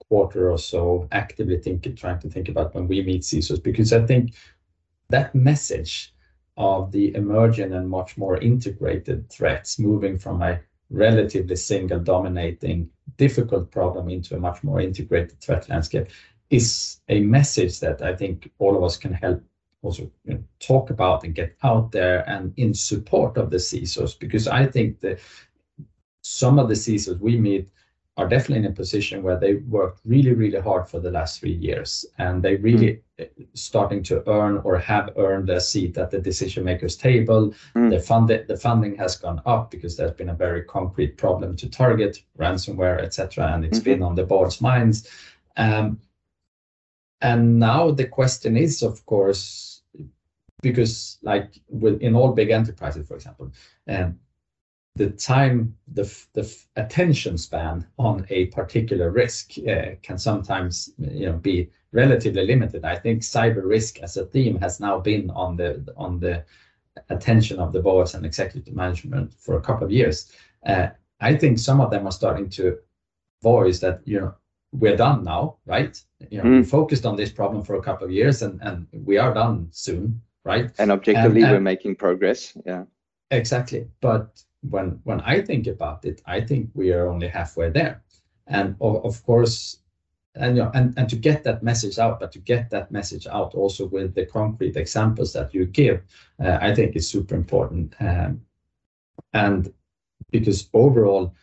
quarter 0.09 0.51
or 0.51 0.59
so, 0.59 1.07
actively 1.13 1.59
thinking, 1.59 1.95
trying 1.95 2.19
to 2.21 2.31
think 2.31 2.49
about 2.49 2.75
when 2.75 2.89
we 2.89 3.03
meet 3.03 3.23
CISOs, 3.23 3.63
because 3.63 3.93
I 3.93 4.05
think 4.07 4.35
that 5.11 5.35
message 5.35 6.15
of 6.57 6.91
the 6.91 7.15
emerging 7.15 7.73
and 7.73 7.89
much 7.89 8.17
more 8.17 8.37
integrated 8.39 9.31
threats, 9.31 9.79
moving 9.79 10.19
from 10.19 10.43
a 10.43 10.61
relatively 10.91 11.57
single 11.57 12.01
dominating 12.01 12.91
difficult 13.17 13.71
problem 13.71 14.09
into 14.09 14.35
a 14.35 14.41
much 14.41 14.65
more 14.65 14.81
integrated 14.81 15.41
threat 15.41 15.69
landscape, 15.69 16.09
is 16.51 17.01
a 17.09 17.21
message 17.21 17.79
that 17.81 18.03
I 18.03 18.17
think 18.17 18.51
all 18.59 18.77
of 18.77 18.83
us 18.83 18.97
can 18.97 19.13
help 19.13 19.43
also 19.83 20.11
you 20.25 20.35
know, 20.35 20.43
talk 20.61 20.91
about 20.91 21.25
and 21.25 21.35
get 21.35 21.57
out 21.63 21.93
there 21.93 22.29
and 22.29 22.53
in 22.57 22.75
support 22.75 23.37
of 23.37 23.51
the 23.51 23.57
CISOs, 23.57 24.19
because 24.19 24.49
I 24.49 24.67
think 24.67 25.01
that 25.01 25.21
some 26.23 26.59
of 26.59 26.69
the 26.69 26.75
CISOs 26.75 27.21
we 27.21 27.37
meet 27.37 27.71
are 28.19 28.29
definitely 28.29 28.67
in 28.67 28.73
a 28.73 28.75
position 28.75 29.23
where 29.23 29.39
they 29.39 29.55
worked 29.55 30.01
really, 30.05 30.35
really 30.35 30.59
hard 30.59 30.89
for 30.89 30.99
the 30.99 31.11
last 31.11 31.39
three 31.39 31.53
years, 31.53 32.05
and 32.19 32.43
they 32.43 32.57
really 32.57 33.01
mm. 33.21 33.29
starting 33.55 34.03
to 34.03 34.29
earn 34.29 34.61
or 34.65 34.77
have 34.77 35.11
earned 35.17 35.49
a 35.49 35.61
seat 35.61 35.97
at 35.97 36.11
the 36.11 36.19
decision 36.19 36.65
makers 36.65 36.97
table. 36.97 37.55
Mm. 37.77 37.91
The 37.91 38.01
fund 38.01 38.29
the 38.29 38.57
funding 38.57 38.97
has 38.97 39.15
gone 39.15 39.41
up 39.47 39.71
because 39.71 39.97
there's 39.97 40.17
been 40.17 40.31
a 40.31 40.35
very 40.35 40.65
concrete 40.65 41.17
problem 41.17 41.55
to 41.57 41.71
target 41.71 42.21
ransomware, 42.37 43.01
etc., 43.01 43.53
and 43.55 43.65
it's 43.65 43.79
mm-hmm. 43.79 43.91
been 43.91 44.03
on 44.03 44.17
the 44.17 44.25
board's 44.25 44.61
minds. 44.61 45.09
Um, 45.57 46.01
and 47.21 47.59
now 47.59 47.91
the 47.91 48.07
question 48.07 48.57
is, 48.57 48.83
of 48.83 49.05
course, 49.07 49.83
because 50.63 51.19
like 51.23 51.61
with 51.69 52.01
in 52.01 52.15
all 52.15 52.33
big 52.33 52.51
enterprises, 52.51 53.07
for 53.07 53.15
example, 53.15 53.51
um, 53.89 54.19
the 54.97 55.11
time, 55.11 55.77
the, 55.93 56.03
the 56.33 56.57
attention 56.77 57.39
span 57.39 57.87
on 57.99 58.27
a 58.31 58.47
particular 58.47 59.11
risk 59.11 59.53
uh, 59.69 59.95
can 60.03 60.19
sometimes 60.19 60.91
you 60.99 61.27
know 61.27 61.35
be 61.35 61.71
relatively 61.93 62.45
limited. 62.45 62.85
I 62.85 62.97
think 62.97 63.23
cyber 63.23 63.65
risk 63.65 64.01
as 64.01 64.17
a 64.17 64.27
theme 64.27 64.59
has 64.59 64.81
now 64.81 64.99
been 64.99 65.31
on 65.31 65.57
the 65.57 65.85
on 65.97 66.19
the 66.21 66.45
attention 67.11 67.61
of 67.61 67.73
the 67.73 67.81
boards 67.81 68.15
and 68.15 68.27
executive 68.27 68.75
management 68.75 69.33
for 69.35 69.57
a 69.57 69.61
couple 69.61 69.85
of 69.87 69.93
years. 69.93 70.33
Uh, 70.67 70.89
I 71.21 71.37
think 71.37 71.59
some 71.59 71.81
of 71.81 71.91
them 71.91 72.07
are 72.07 72.13
starting 72.13 72.49
to 72.51 72.79
voice 73.43 73.79
that 73.81 74.01
you 74.05 74.21
know 74.21 74.35
we're 74.73 74.97
done 74.97 75.25
now, 75.25 75.57
right? 75.67 76.01
You 76.31 76.39
know, 76.39 76.45
mm. 76.45 76.59
we 76.59 76.65
focused 76.65 77.07
on 77.07 77.17
this 77.17 77.31
problem 77.31 77.63
for 77.63 77.77
a 77.77 77.83
couple 77.83 78.07
of 78.07 78.13
years 78.13 78.43
and, 78.43 78.61
and 78.63 78.87
we 78.93 79.19
are 79.19 79.33
done 79.33 79.69
soon, 79.71 80.21
right? 80.45 80.71
And 80.79 80.91
objectively, 80.91 81.43
and, 81.43 81.51
and, 81.51 81.53
we're 81.53 81.61
making 81.61 81.97
progress. 81.97 82.57
Yeah. 82.67 82.85
Exactly. 83.31 83.89
But 84.01 84.43
when 84.63 85.01
when 85.05 85.21
I 85.21 85.43
think 85.43 85.67
about 85.67 86.05
it, 86.05 86.23
I 86.27 86.41
think 86.41 86.71
we 86.75 86.93
are 86.93 87.09
only 87.09 87.29
halfway 87.29 87.71
there. 87.71 88.03
And 88.47 88.77
of, 88.81 89.05
of 89.05 89.25
course, 89.25 89.79
and 90.35 90.57
you 90.57 90.63
know, 90.63 90.71
and, 90.75 90.95
and 90.97 91.09
to 91.09 91.17
get 91.17 91.45
that 91.45 91.63
message 91.63 91.99
out, 91.99 92.21
but 92.21 92.33
to 92.33 92.39
get 92.39 92.71
that 92.71 92.91
message 92.91 93.27
out 93.27 93.55
also 93.55 93.87
with 93.87 94.15
the 94.15 94.27
concrete 94.27 94.77
examples 94.77 95.33
that 95.33 95.55
you 95.55 95.67
give, 95.67 96.03
uh, 96.43 96.59
I 96.61 96.75
think 96.75 96.97
is 96.97 97.09
super 97.09 97.35
important. 97.35 97.95
Um, 98.01 98.41
and 99.33 99.73
because 100.31 100.69
overall, 100.73 101.35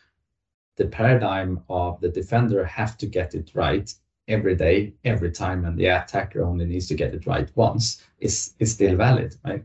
the 0.77 0.88
paradigm 0.88 1.63
of 1.69 1.99
the 2.01 2.09
defender 2.09 2.65
have 2.65 2.97
to 2.97 3.05
get 3.05 3.33
it 3.33 3.51
right 3.53 3.93
every 4.27 4.55
day, 4.55 4.93
every 5.03 5.31
time, 5.31 5.65
and 5.65 5.77
the 5.77 5.85
attacker 5.85 6.43
only 6.43 6.65
needs 6.65 6.88
to 6.88 6.95
get 6.95 7.13
it 7.13 7.25
right 7.25 7.49
once 7.55 8.03
is 8.19 8.53
is 8.59 8.73
still 8.73 8.95
valid, 8.95 9.35
right? 9.45 9.63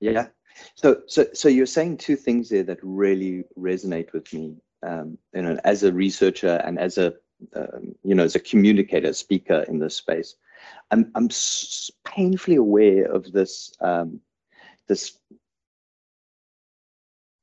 Yeah. 0.00 0.28
So 0.74 1.02
so 1.06 1.26
so 1.32 1.48
you're 1.48 1.66
saying 1.66 1.98
two 1.98 2.16
things 2.16 2.48
there 2.48 2.62
that 2.64 2.78
really 2.82 3.44
resonate 3.58 4.12
with 4.12 4.32
me. 4.32 4.56
Um, 4.84 5.16
you 5.32 5.42
know, 5.42 5.58
as 5.64 5.82
a 5.84 5.92
researcher 5.92 6.60
and 6.64 6.78
as 6.78 6.98
a 6.98 7.14
um, 7.56 7.94
you 8.04 8.14
know 8.14 8.24
as 8.24 8.34
a 8.34 8.40
communicator, 8.40 9.12
speaker 9.12 9.64
in 9.68 9.78
this 9.78 9.96
space, 9.96 10.36
I'm 10.90 11.10
I'm 11.14 11.28
painfully 12.04 12.56
aware 12.56 13.06
of 13.06 13.32
this 13.32 13.72
um, 13.80 14.20
this 14.88 15.18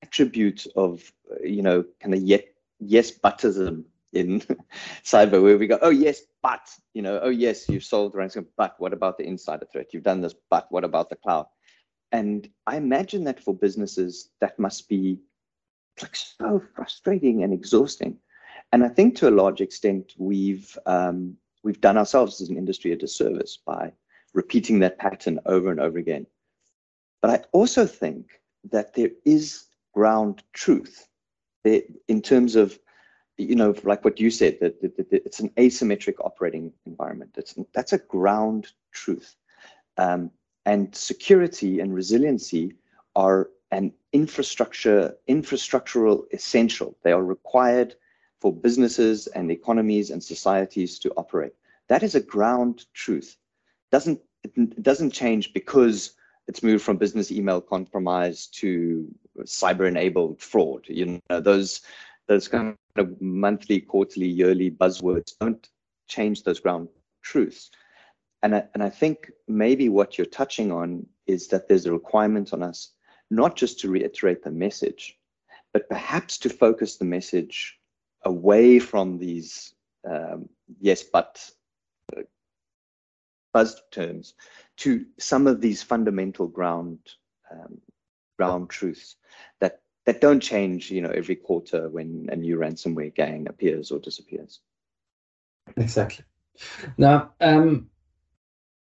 attribute 0.04 0.66
of 0.76 1.12
you 1.44 1.62
know 1.62 1.84
kind 2.02 2.14
of 2.14 2.22
yet 2.22 2.46
yes 2.80 3.12
butism 3.12 3.84
in 4.14 4.40
cyber 5.04 5.42
where 5.42 5.58
we 5.58 5.68
go 5.68 5.78
oh 5.82 5.90
yes 5.90 6.22
but 6.42 6.68
you 6.94 7.02
know 7.02 7.20
oh 7.22 7.30
yes 7.30 7.70
you've 7.70 7.84
solved 7.84 8.16
ransom 8.16 8.48
but 8.58 8.76
what 8.80 8.94
about 8.94 9.18
the 9.18 9.26
insider 9.26 9.68
threat? 9.72 9.94
You've 9.94 10.04
done 10.04 10.22
this 10.22 10.36
but 10.50 10.72
what 10.72 10.84
about 10.84 11.10
the 11.10 11.16
cloud? 11.16 11.48
And 12.12 12.50
i 12.66 12.78
imagine 12.78 13.24
that 13.26 13.44
for 13.44 13.54
businesses 13.54 14.30
that 14.42 14.58
must 14.58 14.90
be 14.90 15.20
like 16.02 16.16
so 16.16 16.62
frustrating 16.76 17.44
and 17.44 17.54
exhausting. 17.54 18.18
And 18.72 18.84
i 18.84 18.90
think 18.90 19.16
to 19.18 19.30
a 19.30 19.40
large 19.42 19.62
extent 19.62 20.14
we've 20.18 20.78
um, 20.86 21.36
we've 21.64 21.82
done 21.82 21.98
ourselves 21.98 22.42
as 22.42 22.50
an 22.50 22.58
industry 22.58 22.94
a 22.94 22.96
disservice 22.96 23.58
by 23.66 23.92
repeating 24.34 24.80
that 24.80 24.98
pattern 24.98 25.40
over 25.46 25.72
and 25.72 25.80
over 25.80 25.98
again. 25.98 26.26
But 27.22 27.32
I 27.32 27.44
also 27.52 27.86
think 27.86 28.40
that 28.72 28.94
there 28.94 29.12
is 29.26 29.66
ground 29.94 30.44
truth 30.54 31.09
in 32.08 32.22
terms 32.22 32.56
of, 32.56 32.78
you 33.38 33.56
know, 33.56 33.74
like 33.84 34.04
what 34.04 34.20
you 34.20 34.30
said, 34.30 34.58
that, 34.60 34.82
that, 34.82 34.98
that 34.98 35.26
it's 35.26 35.40
an 35.40 35.50
asymmetric 35.58 36.16
operating 36.20 36.74
environment. 36.86 37.32
That's, 37.36 37.56
that's 37.74 37.94
a 37.94 38.00
ground 38.00 38.68
truth. 38.92 39.36
Um, 39.98 40.32
and 40.66 40.94
security 40.94 41.80
and 41.80 41.94
resiliency 41.94 42.76
are 43.16 43.50
an 43.72 43.94
infrastructure, 44.14 45.16
infrastructural 45.28 46.24
essential. 46.34 46.98
They 47.04 47.12
are 47.12 47.24
required 47.24 47.96
for 48.40 48.54
businesses 48.54 49.28
and 49.28 49.52
economies 49.52 50.10
and 50.12 50.24
societies 50.24 51.00
to 51.00 51.12
operate. 51.18 51.54
That 51.88 52.04
is 52.04 52.16
a 52.16 52.22
ground 52.22 52.86
truth. 52.94 53.38
Doesn't 53.92 54.20
it 54.44 54.82
doesn't 54.82 55.12
change 55.12 55.54
because 55.54 56.14
it's 56.48 56.64
moved 56.64 56.84
from 56.84 56.98
business 56.98 57.32
email 57.32 57.62
compromise 57.62 58.48
to 58.48 59.08
cyber 59.44 59.88
enabled 59.88 60.42
fraud. 60.42 60.86
You 60.88 61.22
know, 61.30 61.40
those 61.40 61.82
those 62.28 62.48
kind 62.48 62.76
of 62.96 63.20
monthly, 63.22 63.82
quarterly, 63.82 64.28
yearly 64.28 64.70
buzzwords 64.70 65.34
don't 65.40 65.68
change 66.08 66.44
those 66.44 66.60
ground 66.60 66.88
truths. 67.24 67.72
And 68.44 68.56
I, 68.56 68.64
and 68.74 68.84
I 68.84 68.90
think 68.90 69.32
maybe 69.48 69.90
what 69.90 70.18
you're 70.18 70.28
touching 70.28 70.72
on 70.72 71.06
is 71.28 71.48
that 71.48 71.68
there's 71.68 71.88
a 71.88 71.92
requirement 71.92 72.54
on 72.54 72.64
us 72.64 72.92
not 73.32 73.56
just 73.56 73.80
to 73.80 73.90
reiterate 73.90 74.44
the 74.44 74.52
message, 74.52 75.18
but 75.74 75.90
perhaps 75.90 76.38
to 76.40 76.50
focus 76.50 76.98
the 76.98 77.06
message 77.06 77.80
away 78.24 78.80
from 78.80 79.18
these 79.18 79.74
um, 80.10 80.50
yes, 80.80 81.04
but 81.04 81.50
uh, 82.16 82.22
buzz 83.54 83.82
terms 83.92 84.34
to 84.78 85.06
some 85.18 85.48
of 85.48 85.62
these 85.62 85.84
fundamental 85.84 86.48
ground 86.48 87.00
um, 87.52 87.82
ground 88.40 88.70
truths 88.70 89.18
that 89.60 89.82
that 90.06 90.22
don't 90.22 90.40
change, 90.40 90.90
you 90.90 91.02
know, 91.02 91.12
every 91.22 91.36
quarter 91.36 91.90
when 91.90 92.30
a 92.32 92.36
new 92.36 92.56
ransomware 92.58 93.14
gang 93.14 93.48
appears 93.50 93.92
or 93.92 94.00
disappears. 94.00 94.62
Exactly. 95.76 96.24
Now, 96.98 97.34
um, 97.42 97.90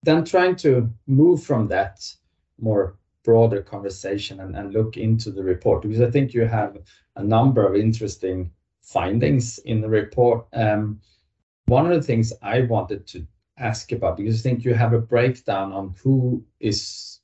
then 0.02 0.26
trying 0.26 0.56
to 0.58 0.90
move 1.06 1.44
from 1.44 1.68
that 1.68 1.96
more 2.60 2.98
broader 3.24 3.62
conversation 3.62 4.40
and, 4.40 4.56
and 4.56 4.74
look 4.74 4.98
into 4.98 5.32
the 5.32 5.44
report 5.44 5.84
because 5.84 6.02
I 6.02 6.12
think 6.12 6.34
you 6.34 6.46
have 6.46 6.78
a 7.16 7.24
number 7.24 7.66
of 7.66 7.76
interesting 7.76 8.52
findings 8.82 9.60
in 9.60 9.82
the 9.82 9.90
report. 9.90 10.48
Um, 10.52 11.00
one 11.68 11.86
of 11.86 11.94
the 11.94 12.06
things 12.06 12.34
I 12.42 12.62
wanted 12.62 13.08
to 13.08 13.26
ask 13.58 13.92
about 13.92 14.18
because 14.18 14.40
I 14.40 14.44
think 14.44 14.66
you 14.66 14.74
have 14.74 14.94
a 14.94 15.08
breakdown 15.16 15.72
on 15.72 15.96
who 16.04 16.44
is 16.60 17.20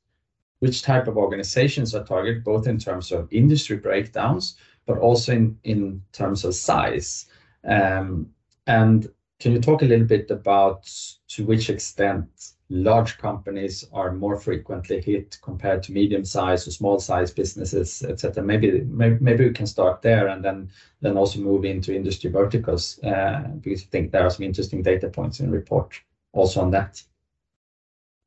which 0.60 0.82
type 0.82 1.08
of 1.08 1.18
organizations 1.18 1.96
are 1.96 2.04
targeted, 2.04 2.44
both 2.44 2.68
in 2.68 2.78
terms 2.78 3.12
of 3.12 3.32
industry 3.32 3.78
breakdowns, 3.78 4.56
but 4.86 4.98
also 4.98 5.32
in, 5.34 5.58
in 5.64 6.02
terms 6.12 6.44
of 6.46 6.54
size. 6.54 7.28
Um, 7.64 8.30
and 8.68 9.10
can 9.40 9.54
you 9.54 9.62
talk 9.62 9.82
a 9.82 9.86
little 9.86 10.06
bit 10.06 10.30
about 10.32 10.90
to 11.30 11.46
which 11.46 11.70
extent 11.70 12.28
large 12.70 13.18
companies 13.18 13.88
are 13.94 14.12
more 14.12 14.38
frequently 14.38 15.02
hit 15.02 15.38
compared 15.42 15.82
to 15.84 15.94
medium-sized 15.94 16.68
or 16.68 16.72
small-sized 16.72 17.36
businesses, 17.36 18.04
et 18.04 18.20
cetera? 18.20 18.44
Maybe 18.44 18.82
we 18.82 19.54
can 19.54 19.66
start 19.66 20.02
there 20.02 20.28
and 20.28 20.44
then 20.44 20.70
then 21.02 21.18
also 21.18 21.40
move 21.40 21.64
into 21.64 21.96
industry 21.96 22.30
verticals, 22.30 23.00
uh, 23.04 23.44
because 23.62 23.84
I 23.84 23.88
think 23.92 24.12
there 24.12 24.26
are 24.26 24.30
some 24.30 24.46
interesting 24.46 24.84
data 24.84 25.08
points 25.08 25.40
in 25.40 25.46
the 25.46 25.58
report 25.58 25.94
also 26.34 26.62
on 26.62 26.72
that. 26.72 27.02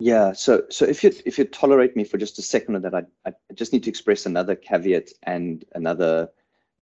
Yeah. 0.02 0.32
So 0.32 0.64
so 0.68 0.84
if 0.84 1.04
you 1.04 1.12
if 1.24 1.38
you 1.38 1.44
tolerate 1.44 1.94
me 1.94 2.02
for 2.02 2.18
just 2.18 2.36
a 2.40 2.42
second 2.42 2.74
on 2.74 2.82
that, 2.82 3.06
I 3.24 3.32
just 3.54 3.72
need 3.72 3.84
to 3.84 3.90
express 3.90 4.26
another 4.26 4.56
caveat 4.56 5.10
and 5.22 5.64
another 5.76 6.28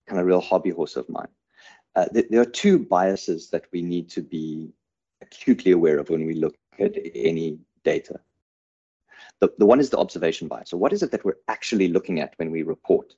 kind 0.06 0.18
of 0.18 0.26
real 0.26 0.40
hobby 0.40 0.70
horse 0.70 0.96
of 0.96 1.06
mine. 1.10 1.28
Uh, 1.94 2.06
there 2.30 2.40
are 2.40 2.46
two 2.46 2.78
biases 2.78 3.50
that 3.50 3.66
we 3.72 3.82
need 3.82 4.08
to 4.08 4.22
be 4.22 4.72
acutely 5.20 5.72
aware 5.72 5.98
of 5.98 6.08
when 6.08 6.24
we 6.24 6.32
look 6.32 6.56
at 6.78 6.94
any 7.14 7.58
data. 7.84 8.18
The, 9.40 9.52
the 9.58 9.66
one 9.66 9.80
is 9.80 9.90
the 9.90 9.98
observation 9.98 10.48
bias. 10.48 10.70
So 10.70 10.78
what 10.78 10.94
is 10.94 11.02
it 11.02 11.10
that 11.10 11.24
we're 11.24 11.42
actually 11.46 11.88
looking 11.88 12.20
at 12.20 12.32
when 12.38 12.50
we 12.50 12.62
report? 12.62 13.16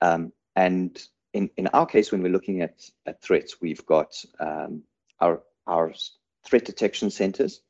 Um, 0.00 0.32
and 0.56 1.00
in, 1.34 1.50
in 1.56 1.68
our 1.68 1.86
case, 1.86 2.10
when 2.10 2.22
we're 2.22 2.32
looking 2.32 2.62
at, 2.62 2.82
at 3.06 3.22
threats, 3.22 3.60
we've 3.60 3.86
got 3.86 4.12
um, 4.40 4.82
our, 5.20 5.42
our 5.68 5.92
threat 6.44 6.64
detection 6.64 7.10
centers, 7.10 7.60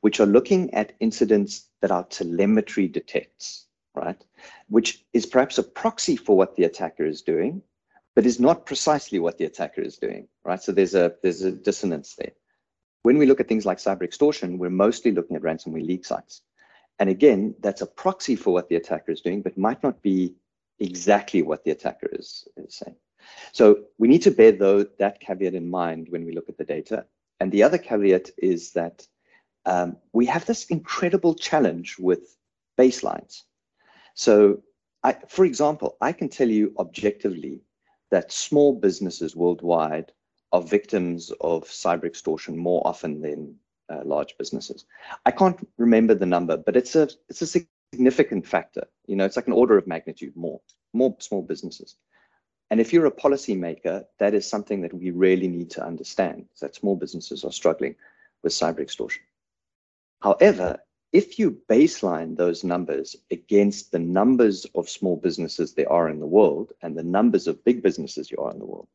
which 0.00 0.20
are 0.20 0.26
looking 0.26 0.72
at 0.74 0.92
incidents 1.00 1.68
that 1.80 1.90
our 1.90 2.04
telemetry 2.04 2.88
detects, 2.88 3.66
right? 3.94 4.22
Which 4.68 5.04
is 5.12 5.26
perhaps 5.26 5.58
a 5.58 5.62
proxy 5.62 6.16
for 6.16 6.36
what 6.36 6.56
the 6.56 6.64
attacker 6.64 7.04
is 7.04 7.22
doing, 7.22 7.62
but 8.14 8.26
is 8.26 8.40
not 8.40 8.66
precisely 8.66 9.18
what 9.18 9.38
the 9.38 9.44
attacker 9.44 9.80
is 9.80 9.96
doing, 9.96 10.28
right? 10.44 10.62
So 10.62 10.72
there's 10.72 10.94
a 10.94 11.14
there's 11.22 11.42
a 11.42 11.52
dissonance 11.52 12.14
there. 12.14 12.32
When 13.02 13.18
we 13.18 13.26
look 13.26 13.40
at 13.40 13.48
things 13.48 13.66
like 13.66 13.78
cyber 13.78 14.02
extortion, 14.02 14.58
we're 14.58 14.70
mostly 14.70 15.12
looking 15.12 15.36
at 15.36 15.42
ransomware 15.42 15.86
leak 15.86 16.04
sites. 16.04 16.42
And 16.98 17.10
again, 17.10 17.54
that's 17.60 17.82
a 17.82 17.86
proxy 17.86 18.36
for 18.36 18.52
what 18.52 18.68
the 18.68 18.76
attacker 18.76 19.12
is 19.12 19.20
doing, 19.20 19.42
but 19.42 19.58
might 19.58 19.82
not 19.82 20.00
be 20.00 20.36
exactly 20.78 21.42
what 21.42 21.64
the 21.64 21.70
attacker 21.72 22.08
is, 22.12 22.46
is 22.56 22.76
saying. 22.76 22.96
So 23.52 23.84
we 23.98 24.08
need 24.08 24.22
to 24.22 24.30
bear 24.30 24.52
though 24.52 24.84
that 24.98 25.20
caveat 25.20 25.54
in 25.54 25.68
mind 25.68 26.08
when 26.10 26.24
we 26.24 26.32
look 26.32 26.48
at 26.48 26.58
the 26.58 26.64
data. 26.64 27.06
And 27.40 27.50
the 27.50 27.62
other 27.62 27.78
caveat 27.78 28.30
is 28.38 28.72
that 28.72 29.06
um, 29.66 29.96
we 30.12 30.26
have 30.26 30.46
this 30.46 30.64
incredible 30.66 31.34
challenge 31.34 31.96
with 31.98 32.36
baselines. 32.78 33.42
So, 34.14 34.62
I, 35.02 35.16
for 35.28 35.44
example, 35.44 35.96
I 36.00 36.12
can 36.12 36.28
tell 36.28 36.48
you 36.48 36.74
objectively 36.78 37.62
that 38.10 38.32
small 38.32 38.74
businesses 38.74 39.36
worldwide 39.36 40.12
are 40.52 40.62
victims 40.62 41.32
of 41.40 41.64
cyber 41.64 42.04
extortion 42.04 42.56
more 42.56 42.86
often 42.86 43.20
than 43.20 43.56
uh, 43.90 44.02
large 44.04 44.36
businesses. 44.38 44.84
I 45.26 45.30
can't 45.30 45.68
remember 45.78 46.14
the 46.14 46.26
number, 46.26 46.56
but 46.56 46.76
it's 46.76 46.96
a 46.96 47.08
it's 47.28 47.42
a 47.42 47.66
significant 47.92 48.46
factor. 48.46 48.84
You 49.06 49.16
know, 49.16 49.24
it's 49.24 49.36
like 49.36 49.46
an 49.46 49.52
order 49.52 49.76
of 49.76 49.86
magnitude 49.86 50.36
more 50.36 50.60
more 50.92 51.16
small 51.18 51.42
businesses. 51.42 51.96
And 52.70 52.80
if 52.80 52.92
you're 52.92 53.06
a 53.06 53.10
policymaker, 53.10 54.04
that 54.18 54.34
is 54.34 54.48
something 54.48 54.80
that 54.82 54.94
we 54.94 55.10
really 55.10 55.48
need 55.48 55.70
to 55.72 55.84
understand 55.84 56.46
that 56.60 56.74
small 56.74 56.96
businesses 56.96 57.44
are 57.44 57.52
struggling 57.52 57.94
with 58.42 58.52
cyber 58.52 58.80
extortion. 58.80 59.22
However, 60.24 60.78
if 61.12 61.38
you 61.38 61.60
baseline 61.68 62.34
those 62.34 62.64
numbers 62.64 63.14
against 63.30 63.92
the 63.92 63.98
numbers 63.98 64.64
of 64.74 64.88
small 64.88 65.16
businesses 65.16 65.74
there 65.74 65.92
are 65.92 66.08
in 66.08 66.18
the 66.18 66.26
world 66.38 66.72
and 66.80 66.96
the 66.96 67.02
numbers 67.02 67.46
of 67.46 67.62
big 67.62 67.82
businesses 67.82 68.30
you 68.30 68.38
are 68.38 68.50
in 68.50 68.58
the 68.58 68.64
world, 68.64 68.88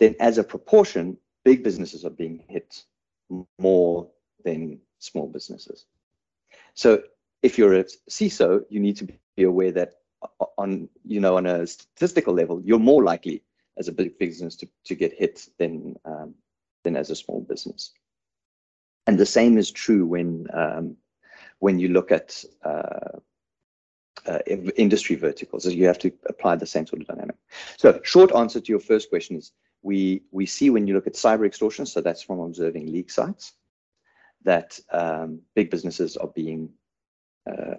then 0.00 0.16
as 0.18 0.36
a 0.36 0.42
proportion, 0.42 1.16
big 1.44 1.62
businesses 1.62 2.04
are 2.04 2.10
being 2.10 2.42
hit 2.48 2.82
more 3.60 4.10
than 4.44 4.80
small 4.98 5.28
businesses. 5.28 5.86
So 6.74 7.04
if 7.40 7.56
you're 7.56 7.74
a 7.74 7.84
CISO, 8.10 8.64
you 8.68 8.80
need 8.80 8.96
to 8.96 9.06
be 9.36 9.44
aware 9.44 9.70
that 9.70 9.92
on 10.56 10.88
you 11.04 11.20
know 11.20 11.36
on 11.36 11.46
a 11.46 11.68
statistical 11.68 12.34
level, 12.34 12.60
you're 12.64 12.80
more 12.80 13.04
likely 13.04 13.44
as 13.76 13.86
a 13.86 13.92
big 13.92 14.18
business 14.18 14.56
to, 14.56 14.68
to 14.86 14.96
get 14.96 15.12
hit 15.12 15.48
than 15.60 15.94
um, 16.04 16.34
than 16.82 16.96
as 16.96 17.10
a 17.10 17.14
small 17.14 17.42
business. 17.42 17.92
And 19.08 19.18
the 19.18 19.26
same 19.26 19.56
is 19.56 19.70
true 19.70 20.04
when 20.04 20.46
um, 20.52 20.94
when 21.60 21.78
you 21.78 21.88
look 21.88 22.12
at 22.12 22.44
uh, 22.62 23.18
uh, 24.26 24.38
industry 24.76 25.16
verticals. 25.16 25.64
So 25.64 25.70
you 25.70 25.86
have 25.86 25.98
to 26.00 26.12
apply 26.26 26.56
the 26.56 26.66
same 26.66 26.86
sort 26.86 27.00
of 27.00 27.08
dynamic. 27.08 27.36
So 27.78 27.98
short 28.04 28.34
answer 28.34 28.60
to 28.60 28.68
your 28.70 28.80
first 28.80 29.08
question 29.08 29.36
is 29.36 29.52
we 29.80 30.24
we 30.30 30.44
see 30.44 30.68
when 30.68 30.86
you 30.86 30.92
look 30.92 31.06
at 31.06 31.14
cyber 31.14 31.46
extortion, 31.46 31.86
so 31.86 32.02
that's 32.02 32.22
from 32.22 32.40
observing 32.40 32.92
leak 32.92 33.10
sites, 33.10 33.54
that 34.44 34.78
um, 34.92 35.40
big 35.54 35.70
businesses 35.70 36.18
are 36.18 36.28
being 36.28 36.68
uh, 37.50 37.76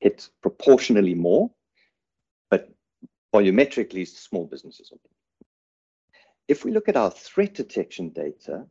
hit 0.00 0.28
proportionally 0.42 1.14
more, 1.14 1.50
but 2.50 2.68
volumetrically 3.34 4.06
small 4.06 4.44
businesses 4.44 4.92
are. 4.92 4.98
If 6.46 6.62
we 6.66 6.72
look 6.72 6.90
at 6.90 6.96
our 6.96 7.10
threat 7.10 7.54
detection 7.54 8.10
data, 8.10 8.66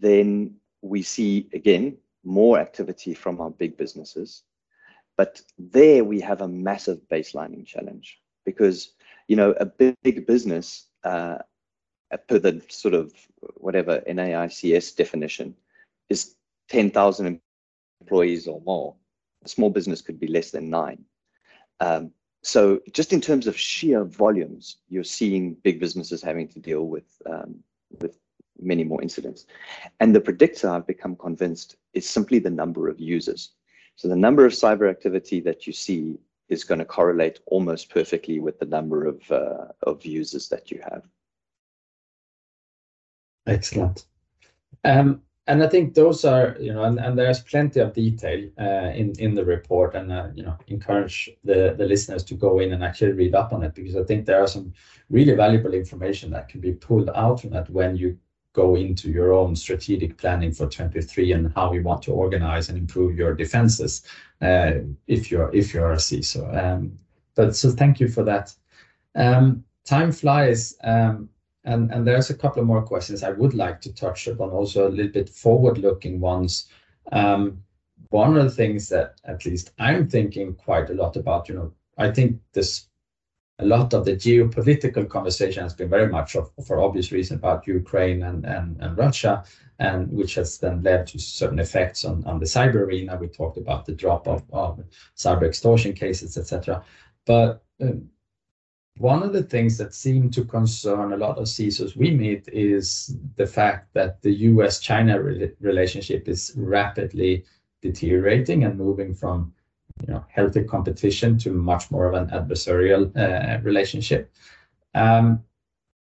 then 0.00 0.54
we 0.82 1.02
see, 1.02 1.48
again, 1.52 1.96
more 2.24 2.58
activity 2.58 3.14
from 3.14 3.40
our 3.40 3.50
big 3.50 3.76
businesses. 3.76 4.42
But 5.16 5.40
there 5.58 6.04
we 6.04 6.20
have 6.20 6.42
a 6.42 6.48
massive 6.48 7.00
baselining 7.10 7.66
challenge 7.66 8.20
because, 8.44 8.92
you 9.26 9.36
know, 9.36 9.52
a 9.58 9.66
big 9.66 10.26
business, 10.26 10.86
uh, 11.04 11.38
per 12.28 12.38
the 12.38 12.62
sort 12.68 12.94
of 12.94 13.12
whatever 13.56 14.00
NAICS 14.08 14.96
definition, 14.96 15.54
is 16.08 16.36
10,000 16.68 17.40
employees 18.00 18.46
or 18.46 18.60
more. 18.62 18.94
A 19.44 19.48
small 19.48 19.70
business 19.70 20.00
could 20.00 20.20
be 20.20 20.28
less 20.28 20.50
than 20.50 20.70
nine. 20.70 21.04
Um, 21.80 22.12
so 22.42 22.80
just 22.92 23.12
in 23.12 23.20
terms 23.20 23.46
of 23.46 23.58
sheer 23.58 24.04
volumes, 24.04 24.78
you're 24.88 25.04
seeing 25.04 25.54
big 25.54 25.80
businesses 25.80 26.22
having 26.22 26.48
to 26.48 26.60
deal 26.60 26.86
with 26.86 27.06
um, 27.26 27.62
with 28.00 28.18
many 28.60 28.84
more 28.84 29.02
incidents. 29.02 29.46
And 30.00 30.14
the 30.14 30.20
predictor, 30.20 30.68
I've 30.68 30.86
become 30.86 31.16
convinced, 31.16 31.76
is 31.94 32.08
simply 32.08 32.38
the 32.38 32.50
number 32.50 32.88
of 32.88 33.00
users. 33.00 33.52
So 33.96 34.08
the 34.08 34.16
number 34.16 34.46
of 34.46 34.52
cyber 34.52 34.88
activity 34.88 35.40
that 35.40 35.66
you 35.66 35.72
see 35.72 36.18
is 36.48 36.64
going 36.64 36.78
to 36.78 36.84
correlate 36.84 37.40
almost 37.46 37.90
perfectly 37.90 38.40
with 38.40 38.58
the 38.58 38.66
number 38.66 39.06
of 39.06 39.30
uh, 39.30 39.66
of 39.82 40.04
users 40.04 40.48
that 40.48 40.70
you 40.70 40.80
have. 40.82 41.02
Excellent. 43.46 44.06
Um, 44.84 45.22
and 45.46 45.62
I 45.62 45.68
think 45.68 45.94
those 45.94 46.26
are, 46.26 46.56
you 46.60 46.74
know, 46.74 46.84
and, 46.84 46.98
and 46.98 47.18
there's 47.18 47.42
plenty 47.42 47.80
of 47.80 47.94
detail 47.94 48.48
uh, 48.60 48.92
in 48.94 49.14
in 49.18 49.34
the 49.34 49.44
report, 49.44 49.94
and 49.94 50.12
uh, 50.12 50.28
you 50.34 50.42
know, 50.42 50.56
encourage 50.68 51.30
the 51.42 51.74
the 51.76 51.86
listeners 51.86 52.22
to 52.24 52.34
go 52.34 52.60
in 52.60 52.72
and 52.72 52.84
actually 52.84 53.12
read 53.12 53.34
up 53.34 53.52
on 53.52 53.62
it 53.62 53.74
because 53.74 53.96
I 53.96 54.04
think 54.04 54.26
there 54.26 54.42
are 54.42 54.46
some 54.46 54.72
really 55.08 55.34
valuable 55.34 55.72
information 55.72 56.30
that 56.32 56.48
can 56.48 56.60
be 56.60 56.72
pulled 56.72 57.10
out 57.14 57.40
from 57.40 57.50
that 57.50 57.70
when 57.70 57.96
you 57.96 58.18
go 58.58 58.74
into 58.74 59.08
your 59.08 59.32
own 59.32 59.54
strategic 59.54 60.18
planning 60.18 60.52
for 60.52 60.66
23 60.66 61.32
and 61.32 61.52
how 61.54 61.72
you 61.72 61.82
want 61.84 62.02
to 62.02 62.12
organize 62.12 62.68
and 62.68 62.76
improve 62.76 63.16
your 63.16 63.32
defenses 63.32 64.02
uh, 64.42 64.72
if 65.06 65.30
you're 65.30 65.50
a 65.92 65.96
CISO. 65.96 66.42
Um, 66.60 66.98
but 67.36 67.54
so 67.54 67.70
thank 67.70 68.00
you 68.00 68.08
for 68.08 68.24
that. 68.24 68.52
Um, 69.14 69.64
time 69.84 70.10
flies. 70.10 70.76
Um, 70.82 71.28
and, 71.64 72.06
there's 72.06 72.30
a 72.30 72.36
couple 72.42 72.60
of 72.62 72.66
more 72.66 72.82
questions 72.82 73.22
I 73.22 73.30
would 73.30 73.54
like 73.54 73.80
to 73.82 73.92
touch 73.92 74.26
upon, 74.26 74.50
also 74.50 74.88
a 74.88 74.94
little 74.96 75.12
bit 75.12 75.28
forward-looking 75.28 76.18
ones. 76.18 76.68
One 78.10 78.36
of 78.36 78.44
the 78.44 78.50
things 78.50 78.88
that 78.88 79.20
at 79.24 79.44
least 79.44 79.72
I'm 79.78 80.08
thinking 80.08 80.54
quite 80.54 80.90
a 80.90 80.94
lot 80.94 81.16
about, 81.16 81.48
you 81.48 81.54
know, 81.54 81.72
I 81.98 82.10
think 82.10 82.40
this 82.54 82.87
a 83.60 83.66
lot 83.66 83.92
of 83.92 84.04
the 84.04 84.12
geopolitical 84.12 85.08
conversation 85.08 85.62
has 85.62 85.74
been 85.74 85.88
very 85.88 86.08
much 86.08 86.36
of, 86.36 86.50
for 86.64 86.80
obvious 86.80 87.10
reason 87.10 87.36
about 87.36 87.66
Ukraine 87.66 88.22
and, 88.22 88.44
and, 88.44 88.76
and 88.80 88.96
Russia, 88.96 89.44
and 89.80 90.10
which 90.12 90.34
has 90.36 90.58
then 90.58 90.82
led 90.82 91.06
to 91.08 91.18
certain 91.18 91.58
effects 91.58 92.04
on, 92.04 92.24
on 92.24 92.38
the 92.38 92.46
cyber 92.46 92.76
arena. 92.76 93.16
We 93.16 93.26
talked 93.26 93.56
about 93.56 93.84
the 93.84 93.94
drop 93.94 94.28
of, 94.28 94.44
of 94.52 94.84
cyber 95.16 95.42
extortion 95.42 95.92
cases, 95.92 96.38
etc. 96.38 96.84
But 97.26 97.62
um, 97.80 98.08
one 98.98 99.22
of 99.22 99.32
the 99.32 99.42
things 99.42 99.76
that 99.78 99.94
seem 99.94 100.30
to 100.32 100.44
concern 100.44 101.12
a 101.12 101.16
lot 101.16 101.38
of 101.38 101.44
CISOs 101.44 101.96
we 101.96 102.10
meet 102.12 102.48
is 102.52 103.16
the 103.36 103.46
fact 103.46 103.92
that 103.94 104.22
the 104.22 104.32
US-China 104.32 105.20
re 105.20 105.52
relationship 105.60 106.28
is 106.28 106.52
rapidly 106.56 107.44
deteriorating 107.82 108.64
and 108.64 108.76
moving 108.76 109.14
from 109.14 109.52
you 110.06 110.14
know, 110.14 110.24
healthy 110.28 110.64
competition 110.64 111.38
to 111.38 111.52
much 111.52 111.90
more 111.90 112.06
of 112.06 112.14
an 112.14 112.28
adversarial 112.30 113.10
uh, 113.16 113.60
relationship. 113.62 114.32
Um, 114.94 115.42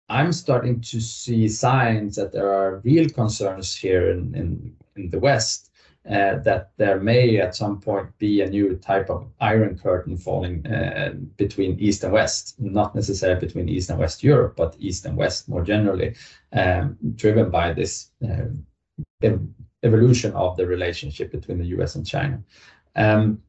I'm 0.08 0.32
starting 0.32 0.80
to 0.82 1.00
see 1.00 1.48
signs 1.48 2.16
that 2.16 2.32
there 2.32 2.52
are 2.52 2.80
real 2.84 3.08
concerns 3.08 3.74
here 3.74 4.10
in, 4.10 4.34
in, 4.34 4.76
in 4.96 5.10
the 5.10 5.18
West 5.18 5.70
uh, 6.08 6.38
that 6.38 6.70
there 6.76 7.00
may 7.00 7.38
at 7.38 7.56
some 7.56 7.80
point 7.80 8.16
be 8.18 8.40
a 8.40 8.48
new 8.48 8.76
type 8.76 9.10
of 9.10 9.26
iron 9.40 9.76
curtain 9.76 10.16
falling 10.16 10.64
uh, 10.66 11.14
between 11.36 11.78
East 11.80 12.04
and 12.04 12.12
West, 12.12 12.54
not 12.60 12.94
necessarily 12.94 13.40
between 13.40 13.68
East 13.68 13.90
and 13.90 13.98
West 13.98 14.22
Europe, 14.22 14.54
but 14.56 14.76
East 14.78 15.04
and 15.04 15.16
West 15.16 15.48
more 15.48 15.64
generally, 15.64 16.14
um, 16.52 16.96
driven 17.16 17.50
by 17.50 17.72
this 17.72 18.10
uh, 18.24 18.46
ev 19.22 19.40
evolution 19.82 20.32
of 20.32 20.56
the 20.56 20.66
relationship 20.66 21.30
between 21.32 21.58
the 21.58 21.66
US 21.78 21.96
and 21.96 22.06
China. 22.06 22.40
Um, 22.94 23.42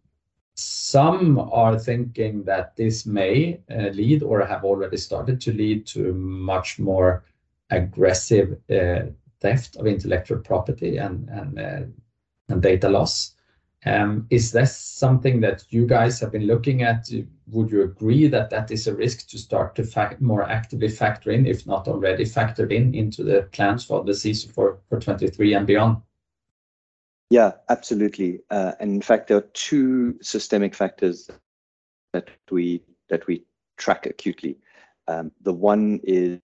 some 0.58 1.38
are 1.38 1.78
thinking 1.78 2.44
that 2.44 2.76
this 2.76 3.06
may 3.06 3.60
uh, 3.70 3.90
lead 3.90 4.24
or 4.24 4.44
have 4.44 4.64
already 4.64 4.98
started 4.98 5.40
to 5.42 5.54
lead 5.54 5.86
to 5.86 6.14
much 6.14 6.80
more 6.80 7.24
aggressive 7.70 8.58
uh, 8.72 9.12
theft 9.40 9.76
of 9.76 9.86
intellectual 9.86 10.40
property 10.40 10.98
and, 10.98 11.30
and 11.30 11.60
uh, 11.60 12.56
data 12.56 12.90
loss. 12.90 13.36
Um, 13.86 14.26
is 14.32 14.52
this 14.52 14.76
something 14.76 15.40
that 15.42 15.64
you 15.70 15.86
guys 15.86 16.20
have 16.20 16.32
been 16.32 16.48
looking 16.48 16.82
at? 16.82 17.08
Would 17.52 17.70
you 17.70 17.84
agree 17.84 18.28
that 18.28 18.50
that 18.50 18.72
is 18.72 18.88
a 18.88 18.96
risk 18.96 19.30
to 19.30 19.38
start 19.38 19.76
to 19.76 20.18
more 20.20 20.44
actively 20.44 20.90
factor 20.90 21.30
in, 21.30 21.46
if 21.46 21.68
not 21.68 21.88
already 21.88 22.26
factored 22.26 22.72
in, 22.72 22.96
into 22.96 23.24
the 23.24 23.44
plans 23.52 23.86
for 23.86 24.04
the 24.04 24.14
CISO 24.14 24.52
for 24.52 24.80
23 25.00 25.54
and 25.54 25.68
beyond? 25.68 25.98
Yeah, 27.30 27.52
absolutely. 27.70 28.40
Uh, 28.50 28.74
and 28.80 28.92
in 28.92 29.02
fact, 29.02 29.28
there 29.28 29.38
are 29.38 29.50
two 29.54 30.18
systemic 30.22 30.74
factors 30.74 31.30
that 32.14 32.30
we 32.50 32.84
that 33.10 33.28
we 33.28 33.44
track 33.78 34.06
acutely. 34.06 34.58
Um, 35.08 35.32
the 35.42 35.54
one 35.54 36.00
is 36.04 36.40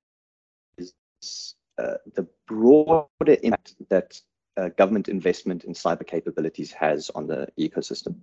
uh, 1.78 1.96
the 2.14 2.28
broader 2.48 3.38
impact 3.44 3.76
that 3.90 4.20
uh, 4.58 4.70
government 4.78 5.08
investment 5.08 5.64
in 5.64 5.74
cyber 5.74 6.06
capabilities 6.06 6.72
has 6.72 7.10
on 7.16 7.28
the 7.28 7.48
ecosystem. 7.60 8.16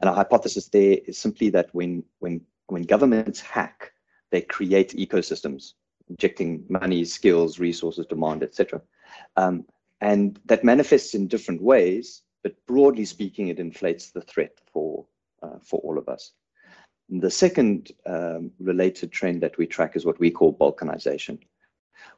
And 0.00 0.08
our 0.08 0.16
hypothesis 0.16 0.68
there 0.68 0.98
is 1.06 1.18
simply 1.18 1.50
that 1.50 1.68
when 1.72 2.04
when 2.20 2.40
when 2.68 2.82
governments 2.82 3.40
hack, 3.40 3.92
they 4.30 4.40
create 4.40 4.96
ecosystems, 4.96 5.74
injecting 6.08 6.64
money, 6.68 7.04
skills, 7.04 7.58
resources, 7.58 8.06
demand, 8.06 8.42
etc. 8.42 8.80
Um, 9.36 9.66
and 10.00 10.38
that 10.46 10.64
manifests 10.64 11.14
in 11.14 11.28
different 11.28 11.62
ways, 11.62 12.22
but 12.42 12.54
broadly 12.66 13.04
speaking, 13.04 13.48
it 13.48 13.58
inflates 13.58 14.10
the 14.10 14.20
threat 14.20 14.58
for 14.72 15.06
uh, 15.42 15.58
for 15.62 15.80
all 15.80 15.98
of 15.98 16.08
us. 16.08 16.32
And 17.10 17.22
the 17.22 17.30
second 17.30 17.92
um, 18.06 18.50
related 18.58 19.12
trend 19.12 19.42
that 19.42 19.58
we 19.58 19.66
track 19.66 19.96
is 19.96 20.04
what 20.04 20.18
we 20.18 20.30
call 20.30 20.52
balkanization 20.52 21.38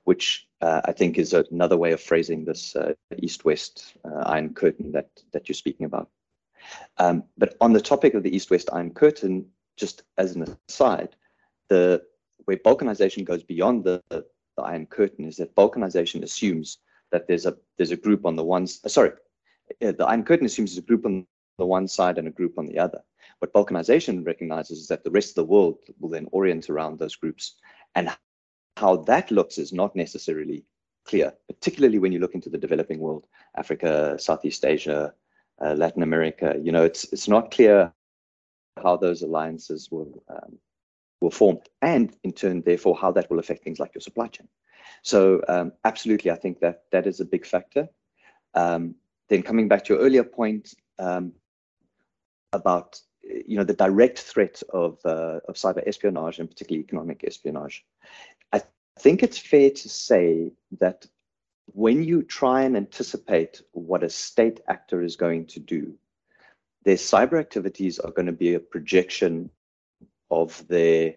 which 0.05 0.49
uh, 0.61 0.81
I 0.85 0.93
think 0.93 1.19
is 1.19 1.33
another 1.33 1.77
way 1.77 1.93
of 1.93 2.01
phrasing 2.01 2.45
this 2.45 2.75
uh, 2.75 2.95
east-west 3.19 3.97
uh, 4.05 4.23
iron 4.27 4.55
curtain 4.55 4.93
that 4.93 5.11
that 5.33 5.49
you're 5.49 5.55
speaking 5.55 5.87
about. 5.87 6.09
Um, 6.99 7.25
but 7.37 7.57
on 7.61 7.73
the 7.73 7.81
topic 7.81 8.15
of 8.15 8.23
the 8.23 8.35
east-west 8.35 8.69
iron 8.73 8.93
curtain, 8.93 9.47
just 9.77 10.03
as 10.17 10.35
an 10.35 10.57
aside, 10.69 11.17
the 11.69 12.03
where 12.45 12.57
balkanization 12.57 13.25
goes 13.25 13.43
beyond 13.43 13.85
the, 13.85 14.03
the, 14.09 14.25
the 14.57 14.63
iron 14.63 14.87
curtain 14.87 15.27
is 15.27 15.37
that 15.37 15.55
balkanization 15.55 16.23
assumes 16.23 16.79
that 17.13 17.27
there's 17.27 17.47
a 17.47 17.57
there's 17.77 17.91
a 17.91 17.97
group 17.97 18.27
on 18.27 18.37
the 18.37 18.45
one 18.45 18.67
uh, 18.85 18.89
sorry 18.89 19.13
the 19.81 20.07
iron 20.07 20.25
curtain 20.25 20.47
assumes 20.47 20.71
there's 20.73 20.85
a 20.85 20.87
group 20.87 21.05
on 21.05 21.27
the 21.59 21.67
one 21.67 21.89
side 21.89 22.19
and 22.19 22.29
a 22.29 22.33
group 22.33 22.59
on 22.59 22.67
the 22.67 22.79
other. 22.79 23.03
What 23.41 23.53
balkanization 23.53 24.25
recognizes 24.25 24.79
is 24.79 24.89
that 24.89 25.05
the 25.05 25.11
rest 25.11 25.31
of 25.31 25.35
the 25.35 25.53
world 25.53 25.79
will 26.01 26.09
then 26.09 26.29
orient 26.33 26.71
around 26.71 26.99
those 26.99 27.17
groups 27.17 27.57
and 27.95 28.11
how 28.77 28.97
that 28.97 29.31
looks 29.31 29.59
is 29.59 29.73
not 29.73 29.95
necessarily 29.95 30.65
clear, 31.05 31.33
particularly 31.49 31.99
when 31.99 32.13
you 32.13 32.21
look 32.21 32.35
into 32.35 32.51
the 32.51 32.59
developing 32.59 33.01
world, 33.01 33.27
Africa, 33.57 34.17
Southeast 34.19 34.65
Asia, 34.65 35.13
uh, 35.65 35.75
Latin 35.75 36.03
America. 36.03 36.55
You 36.61 36.73
know, 36.73 36.85
it's 36.85 37.05
it's 37.13 37.29
not 37.29 37.51
clear 37.51 37.93
how 38.83 38.97
those 38.97 39.23
alliances 39.23 39.89
will 39.91 40.23
um, 40.29 40.59
will 41.21 41.31
form, 41.31 41.59
and 41.83 42.15
in 42.23 42.33
turn, 42.33 42.63
therefore, 42.63 42.97
how 42.97 43.13
that 43.13 43.31
will 43.31 43.39
affect 43.39 43.65
things 43.65 43.79
like 43.79 43.95
your 43.95 44.03
supply 44.03 44.29
chain. 44.29 44.49
So, 45.03 45.43
um, 45.49 45.73
absolutely, 45.85 46.31
I 46.31 46.37
think 46.37 46.61
that 46.61 46.85
that 46.93 47.07
is 47.07 47.21
a 47.21 47.25
big 47.25 47.47
factor. 47.47 47.89
Um, 48.55 48.95
then, 49.29 49.43
coming 49.43 49.69
back 49.69 49.85
to 49.85 49.95
your 49.95 50.03
earlier 50.03 50.25
point 50.25 50.75
um, 50.99 51.33
about 52.53 53.01
you 53.23 53.57
know 53.57 53.65
the 53.65 53.75
direct 53.75 54.21
threat 54.21 54.63
of 54.73 54.99
uh, 55.05 55.41
of 55.49 55.57
cyber 55.57 55.87
espionage 55.87 56.39
and 56.39 56.49
particularly 56.49 56.83
economic 56.83 57.25
espionage 57.25 57.85
I 58.99 59.03
think 59.03 59.23
it's 59.23 59.39
fair 59.39 59.71
to 59.71 59.89
say 59.89 60.53
that 60.81 61.07
when 61.67 62.03
you 62.03 62.23
try 62.23 62.63
and 62.63 62.77
anticipate 62.77 63.63
what 63.73 64.03
a 64.03 64.11
state 64.11 64.61
actor 64.69 65.03
is 65.03 65.17
going 65.17 65.47
to 65.47 65.61
do, 65.61 65.95
their 66.85 66.97
cyber 66.97 67.39
activities 67.39 67.99
are 68.01 68.11
going 68.11 68.27
to 68.27 68.33
be 68.33 68.55
a 68.55 68.61
projection 68.61 69.51
of 70.31 70.67
their 70.69 71.15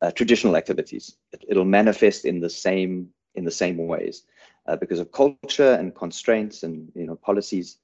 uh, 0.00 0.10
traditional 0.12 0.56
activities. 0.56 1.16
It, 1.32 1.56
will 1.56 1.64
manifest 1.64 2.24
in 2.24 2.40
the 2.40 2.50
same 2.50 3.08
in 3.34 3.44
the 3.44 3.50
same 3.50 3.76
ways 3.86 4.24
uh, 4.66 4.76
because 4.76 4.98
of 5.00 5.12
culture 5.12 5.74
and 5.74 5.94
constraints 5.94 6.62
and 6.62 6.90
you 6.94 7.06
know 7.06 7.16
policies, 7.16 7.78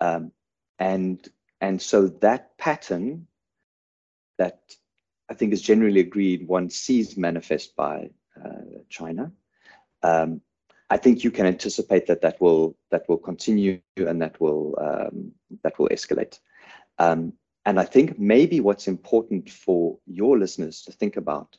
um, 0.00 0.32
and 0.78 1.26
and 1.60 1.80
so 1.80 2.08
that 2.08 2.56
pattern 2.58 3.26
that 4.38 4.60
I 5.28 5.34
think 5.34 5.52
is 5.52 5.62
generally 5.62 6.00
agreed 6.00 6.48
one 6.48 6.70
sees 6.70 7.16
manifest 7.16 7.76
by 7.76 8.10
uh, 8.42 8.82
China. 8.88 9.32
Um, 10.02 10.40
I 10.88 10.96
think 10.96 11.22
you 11.22 11.30
can 11.30 11.46
anticipate 11.46 12.06
that 12.06 12.22
that 12.22 12.40
will 12.40 12.76
that 12.90 13.08
will 13.08 13.18
continue 13.18 13.80
and 13.96 14.20
that 14.20 14.40
will 14.40 14.74
um, 14.80 15.32
that 15.62 15.78
will 15.78 15.88
escalate. 15.88 16.40
Um, 16.98 17.34
and 17.66 17.78
I 17.78 17.84
think 17.84 18.18
maybe 18.18 18.60
what's 18.60 18.88
important 18.88 19.50
for 19.50 19.98
your 20.06 20.38
listeners 20.38 20.82
to 20.82 20.92
think 20.92 21.16
about 21.16 21.56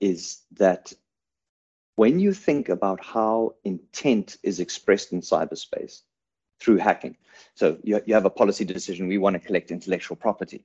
is 0.00 0.42
that 0.52 0.92
when 1.96 2.18
you 2.18 2.32
think 2.32 2.68
about 2.68 3.04
how 3.04 3.54
intent 3.64 4.36
is 4.42 4.60
expressed 4.60 5.12
in 5.12 5.20
cyberspace 5.20 6.02
through 6.60 6.78
hacking, 6.78 7.16
so 7.54 7.78
you, 7.82 8.00
you 8.06 8.14
have 8.14 8.24
a 8.24 8.30
policy 8.30 8.64
decision, 8.64 9.08
we 9.08 9.18
want 9.18 9.34
to 9.34 9.46
collect 9.46 9.70
intellectual 9.70 10.16
property, 10.16 10.64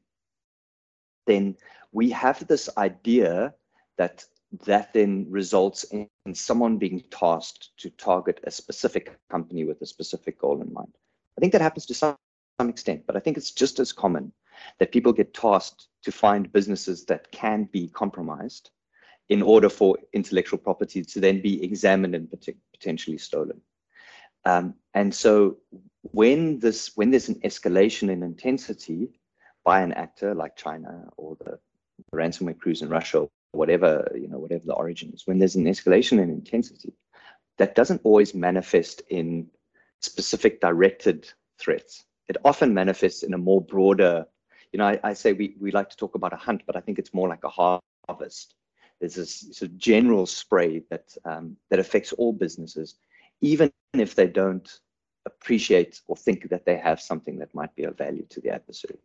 then 1.28 1.56
we 1.92 2.10
have 2.10 2.46
this 2.48 2.70
idea 2.78 3.54
that 3.98 4.26
that 4.66 4.92
then 4.92 5.26
results 5.30 5.86
in, 5.86 6.10
in 6.26 6.36
someone 6.36 6.78
being 6.78 7.02
tasked 7.10 7.70
to 7.78 7.90
target 7.92 8.42
a 8.44 8.52
specific 8.52 9.18
company 9.30 9.64
with 9.64 9.82
a 9.82 9.86
specific 9.86 10.38
goal 10.38 10.62
in 10.62 10.74
mind. 10.74 10.94
I 11.38 11.40
think 11.40 11.54
that 11.54 11.62
happens 11.62 11.86
to 11.86 11.94
some, 11.94 12.18
some 12.60 12.68
extent, 12.68 13.04
but 13.08 13.16
I 13.16 13.20
think 13.20 13.38
it's 13.38 13.52
just 13.52 13.80
as 13.80 13.94
common 13.94 14.34
that 14.80 14.92
people 14.92 15.14
get 15.14 15.34
tasked 15.34 15.88
to 16.04 16.12
find 16.12 16.52
businesses 16.52 17.06
that 17.06 17.32
can 17.32 17.66
be 17.72 17.88
compromised 17.88 18.72
in 19.30 19.42
order 19.42 19.70
for 19.70 19.98
intellectual 20.14 20.60
property 20.60 21.04
to 21.04 21.20
then 21.20 21.42
be 21.42 21.64
examined 21.64 22.16
and 22.16 22.30
potentially 22.74 23.18
stolen. 23.18 23.62
Um, 24.46 24.74
and 24.94 25.14
so 25.14 25.58
when 26.02 26.60
this 26.60 26.92
when 26.96 27.12
there's 27.12 27.30
an 27.30 27.40
escalation 27.42 28.10
in 28.10 28.24
intensity 28.24 29.12
by 29.64 29.82
an 29.82 29.94
actor 29.94 30.34
like 30.34 30.56
China 30.56 31.08
or 31.18 31.38
the, 31.40 31.60
ransomware 32.16 32.58
crews 32.58 32.82
in 32.82 32.90
Russia, 32.90 33.20
or 33.20 33.30
whatever 33.52 34.12
you 34.16 34.28
know, 34.28 34.40
whatever 34.40 34.64
the 34.66 34.74
origin 34.74 35.12
is, 35.14 35.28
when 35.28 35.38
there's 35.38 35.56
an 35.56 35.66
escalation 35.66 36.14
in 36.14 36.32
intensity, 36.32 36.94
that 37.60 37.76
doesn't 37.76 38.02
always 38.04 38.34
manifest 38.34 39.04
in 39.10 39.48
specific 40.02 40.60
directed 40.62 41.32
threats. 41.60 42.04
It 42.28 42.38
often 42.44 42.74
manifests 42.74 43.22
in 43.22 43.36
a 43.36 43.38
more 43.38 43.62
broader, 43.62 44.26
you 44.72 44.78
know, 44.78 44.86
I, 44.86 45.00
I 45.04 45.14
say 45.14 45.34
we, 45.34 45.56
we 45.60 45.72
like 45.72 45.90
to 45.90 45.98
talk 45.98 46.16
about 46.16 46.34
a 46.34 46.38
hunt, 46.38 46.64
but 46.66 46.76
I 46.76 46.82
think 46.82 47.00
it's 47.00 47.14
more 47.14 47.28
like 47.28 47.44
a 47.44 47.82
harvest. 48.08 48.56
There's 49.00 49.16
this 49.16 49.40
sort 49.52 49.72
of 49.72 49.78
general 49.78 50.26
spray 50.26 50.84
that 50.90 51.16
um, 51.26 51.58
that 51.70 51.80
affects 51.80 52.14
all 52.14 52.34
businesses, 52.34 52.96
even 53.42 53.72
if 53.94 54.16
they 54.16 54.28
don't 54.28 54.70
appreciate 55.26 56.02
or 56.08 56.16
think 56.16 56.50
that 56.50 56.66
they 56.66 56.78
have 56.78 57.02
something 57.02 57.40
that 57.40 57.54
might 57.54 57.76
be 57.76 57.84
of 57.84 57.98
value 57.98 58.26
to 58.30 58.42
the 58.42 58.50
adversary. 58.50 59.00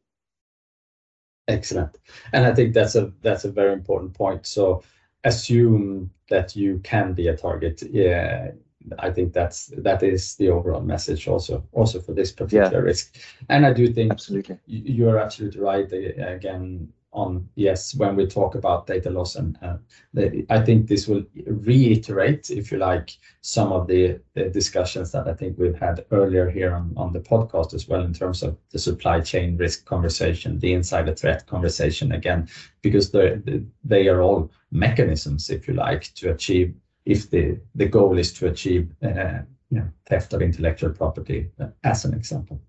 Excellent. 1.48 1.98
And 2.32 2.44
I 2.44 2.54
think 2.54 2.74
that's 2.74 2.94
a 2.94 3.12
that's 3.22 3.44
a 3.44 3.50
very 3.50 3.72
important 3.72 4.14
point. 4.14 4.46
So 4.46 4.82
assume 5.24 6.10
that 6.28 6.56
you 6.56 6.80
can 6.84 7.12
be 7.14 7.28
a 7.28 7.36
target. 7.36 7.82
Yeah, 7.90 8.50
I 8.98 9.10
think 9.10 9.32
that's 9.32 9.66
that 9.78 10.02
is 10.02 10.36
the 10.36 10.50
overall 10.50 10.82
message 10.82 11.28
also 11.28 11.64
also 11.72 12.00
for 12.00 12.12
this 12.12 12.32
particular 12.32 12.82
risk. 12.82 13.16
And 13.48 13.66
I 13.66 13.72
do 13.72 13.92
think 13.92 14.12
absolutely 14.12 14.58
you're 14.66 15.18
absolutely 15.18 15.60
right. 15.60 15.90
Again, 15.92 16.92
on 17.16 17.48
yes 17.54 17.94
when 17.94 18.14
we 18.14 18.26
talk 18.26 18.54
about 18.54 18.86
data 18.86 19.10
loss 19.10 19.36
and 19.36 19.58
uh, 19.62 19.76
the, 20.12 20.44
I 20.50 20.60
think 20.60 20.86
this 20.86 21.08
will 21.08 21.24
reiterate 21.46 22.50
if 22.50 22.70
you 22.70 22.78
like 22.78 23.16
some 23.40 23.72
of 23.72 23.86
the, 23.86 24.20
the, 24.34 24.50
discussions 24.50 25.12
that 25.12 25.26
I 25.26 25.32
think 25.32 25.56
we've 25.56 25.78
had 25.78 26.04
earlier 26.12 26.50
here 26.50 26.74
on, 26.74 26.92
on 26.96 27.12
the 27.12 27.20
podcast 27.20 27.72
as 27.74 27.88
well 27.88 28.02
in 28.02 28.12
terms 28.12 28.42
of 28.42 28.56
the 28.70 28.78
supply 28.78 29.20
chain 29.20 29.56
risk 29.56 29.86
conversation 29.86 30.58
the 30.58 30.74
insider 30.74 31.14
threat 31.14 31.46
conversation 31.46 32.12
again 32.12 32.48
because 32.82 33.10
they 33.10 33.40
they 33.82 34.08
are 34.08 34.20
all 34.20 34.50
mechanisms 34.70 35.48
if 35.48 35.66
you 35.66 35.74
like 35.74 36.12
to 36.14 36.30
achieve 36.30 36.74
if 37.06 37.30
the 37.30 37.58
the 37.74 37.86
goal 37.86 38.18
is 38.18 38.32
to 38.34 38.46
achieve 38.46 38.90
uh, 39.02 39.38
you 39.70 39.78
know, 39.78 39.88
theft 40.06 40.32
of 40.32 40.42
intellectual 40.42 40.90
property 40.90 41.50
uh, 41.60 41.68
as 41.82 42.04
an 42.04 42.14
example. 42.14 42.60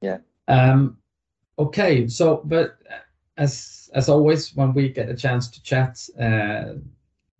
Yeah. 0.00 0.18
Um 0.48 0.98
okay 1.58 2.08
so 2.08 2.42
but 2.44 2.78
as 3.36 3.90
as 3.94 4.08
always, 4.08 4.54
when 4.54 4.72
we 4.72 4.88
get 4.88 5.08
a 5.08 5.16
chance 5.16 5.48
to 5.50 5.62
chat, 5.62 5.98
uh, 6.18 6.74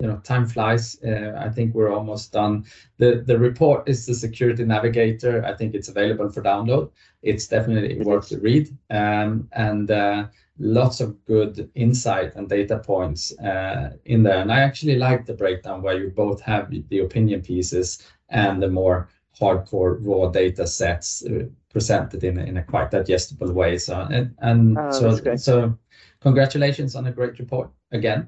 you 0.02 0.08
know, 0.08 0.16
time 0.24 0.46
flies. 0.46 1.00
Uh, 1.04 1.32
I 1.38 1.48
think 1.48 1.74
we're 1.74 1.92
almost 1.92 2.32
done. 2.32 2.64
The 2.98 3.22
the 3.24 3.38
report 3.38 3.88
is 3.88 4.04
the 4.04 4.14
Security 4.14 4.64
Navigator. 4.64 5.44
I 5.44 5.54
think 5.54 5.74
it's 5.74 5.88
available 5.88 6.28
for 6.28 6.42
download. 6.42 6.90
It's 7.22 7.46
definitely 7.46 8.02
worth 8.02 8.28
to 8.30 8.40
read, 8.40 8.76
um, 8.90 9.48
and 9.52 9.88
uh, 9.92 10.26
lots 10.58 11.00
of 11.00 11.24
good 11.24 11.70
insight 11.76 12.34
and 12.34 12.48
data 12.48 12.80
points 12.80 13.38
uh, 13.38 13.92
in 14.04 14.24
there. 14.24 14.40
And 14.40 14.52
I 14.52 14.58
actually 14.58 14.96
like 14.96 15.24
the 15.24 15.34
breakdown 15.34 15.82
where 15.82 15.96
you 15.96 16.10
both 16.10 16.40
have 16.40 16.68
the 16.88 16.98
opinion 16.98 17.40
pieces 17.40 18.04
and 18.28 18.60
the 18.60 18.68
more 18.68 19.08
hardcore 19.40 19.98
raw 20.00 20.28
data 20.30 20.66
sets 20.66 21.24
uh, 21.26 21.44
presented 21.70 22.24
in, 22.24 22.38
in 22.40 22.56
a 22.56 22.64
quite 22.64 22.90
digestible 22.90 23.52
way. 23.52 23.78
So 23.78 24.00
and, 24.10 24.34
and 24.38 24.78
oh, 24.78 24.90
so 24.90 25.36
so 25.36 25.78
congratulations 26.20 26.96
on 26.96 27.06
a 27.06 27.12
great 27.12 27.38
report 27.38 27.70
again. 27.92 28.26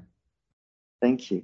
Thank 1.01 1.31
you. 1.31 1.43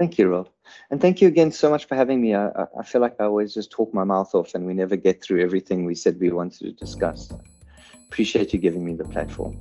Thank 0.00 0.16
you, 0.16 0.28
Rob. 0.28 0.48
And 0.90 0.98
thank 0.98 1.20
you 1.20 1.28
again 1.28 1.52
so 1.52 1.68
much 1.68 1.84
for 1.84 1.94
having 1.94 2.22
me. 2.22 2.34
I, 2.34 2.48
I 2.78 2.82
feel 2.82 3.02
like 3.02 3.16
I 3.20 3.24
always 3.24 3.52
just 3.52 3.70
talk 3.70 3.92
my 3.92 4.02
mouth 4.02 4.34
off 4.34 4.54
and 4.54 4.64
we 4.64 4.72
never 4.72 4.96
get 4.96 5.22
through 5.22 5.42
everything 5.42 5.84
we 5.84 5.94
said 5.94 6.18
we 6.18 6.30
wanted 6.30 6.58
to 6.60 6.72
discuss. 6.72 7.30
Appreciate 8.08 8.54
you 8.54 8.58
giving 8.58 8.82
me 8.82 8.94
the 8.94 9.04
platform. 9.04 9.58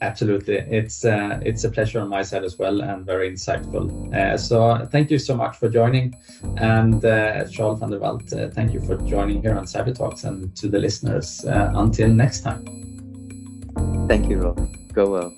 Absolutely, 0.00 0.58
it's 0.58 1.04
uh, 1.04 1.40
it's 1.44 1.64
a 1.64 1.70
pleasure 1.70 1.98
on 1.98 2.08
my 2.08 2.22
side 2.22 2.44
as 2.44 2.56
well, 2.56 2.82
and 2.82 3.04
very 3.04 3.30
insightful. 3.30 3.84
Uh, 4.14 4.36
so 4.36 4.86
thank 4.92 5.10
you 5.10 5.18
so 5.18 5.34
much 5.36 5.56
for 5.56 5.68
joining, 5.68 6.14
and 6.56 7.04
uh, 7.04 7.44
Charl 7.48 7.74
van 7.76 7.90
der 7.90 7.98
Walt, 7.98 8.32
uh, 8.32 8.48
thank 8.50 8.72
you 8.72 8.80
for 8.80 8.96
joining 8.96 9.42
here 9.42 9.56
on 9.56 9.64
Cyber 9.64 9.94
Talks, 9.94 10.24
and 10.24 10.54
to 10.56 10.68
the 10.68 10.78
listeners, 10.78 11.44
uh, 11.44 11.72
until 11.74 12.08
next 12.08 12.40
time. 12.40 12.64
Thank 14.08 14.28
you, 14.28 14.38
Rob. 14.38 14.58
Go 14.92 15.10
well. 15.10 15.32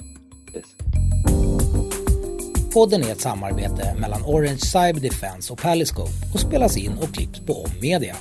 Podden 2.74 3.02
är 3.02 3.12
ett 3.12 3.20
samarbete 3.20 3.94
mellan 3.98 4.22
Orange 4.24 4.58
Cyber 4.58 5.00
Defense 5.00 5.52
och 5.52 5.58
Paliscope 5.58 6.12
och 6.34 6.40
spelas 6.40 6.76
in 6.76 6.92
och 7.02 7.14
klipps 7.14 7.40
på 7.40 7.52
Om 7.52 7.70
Media. 7.80 8.16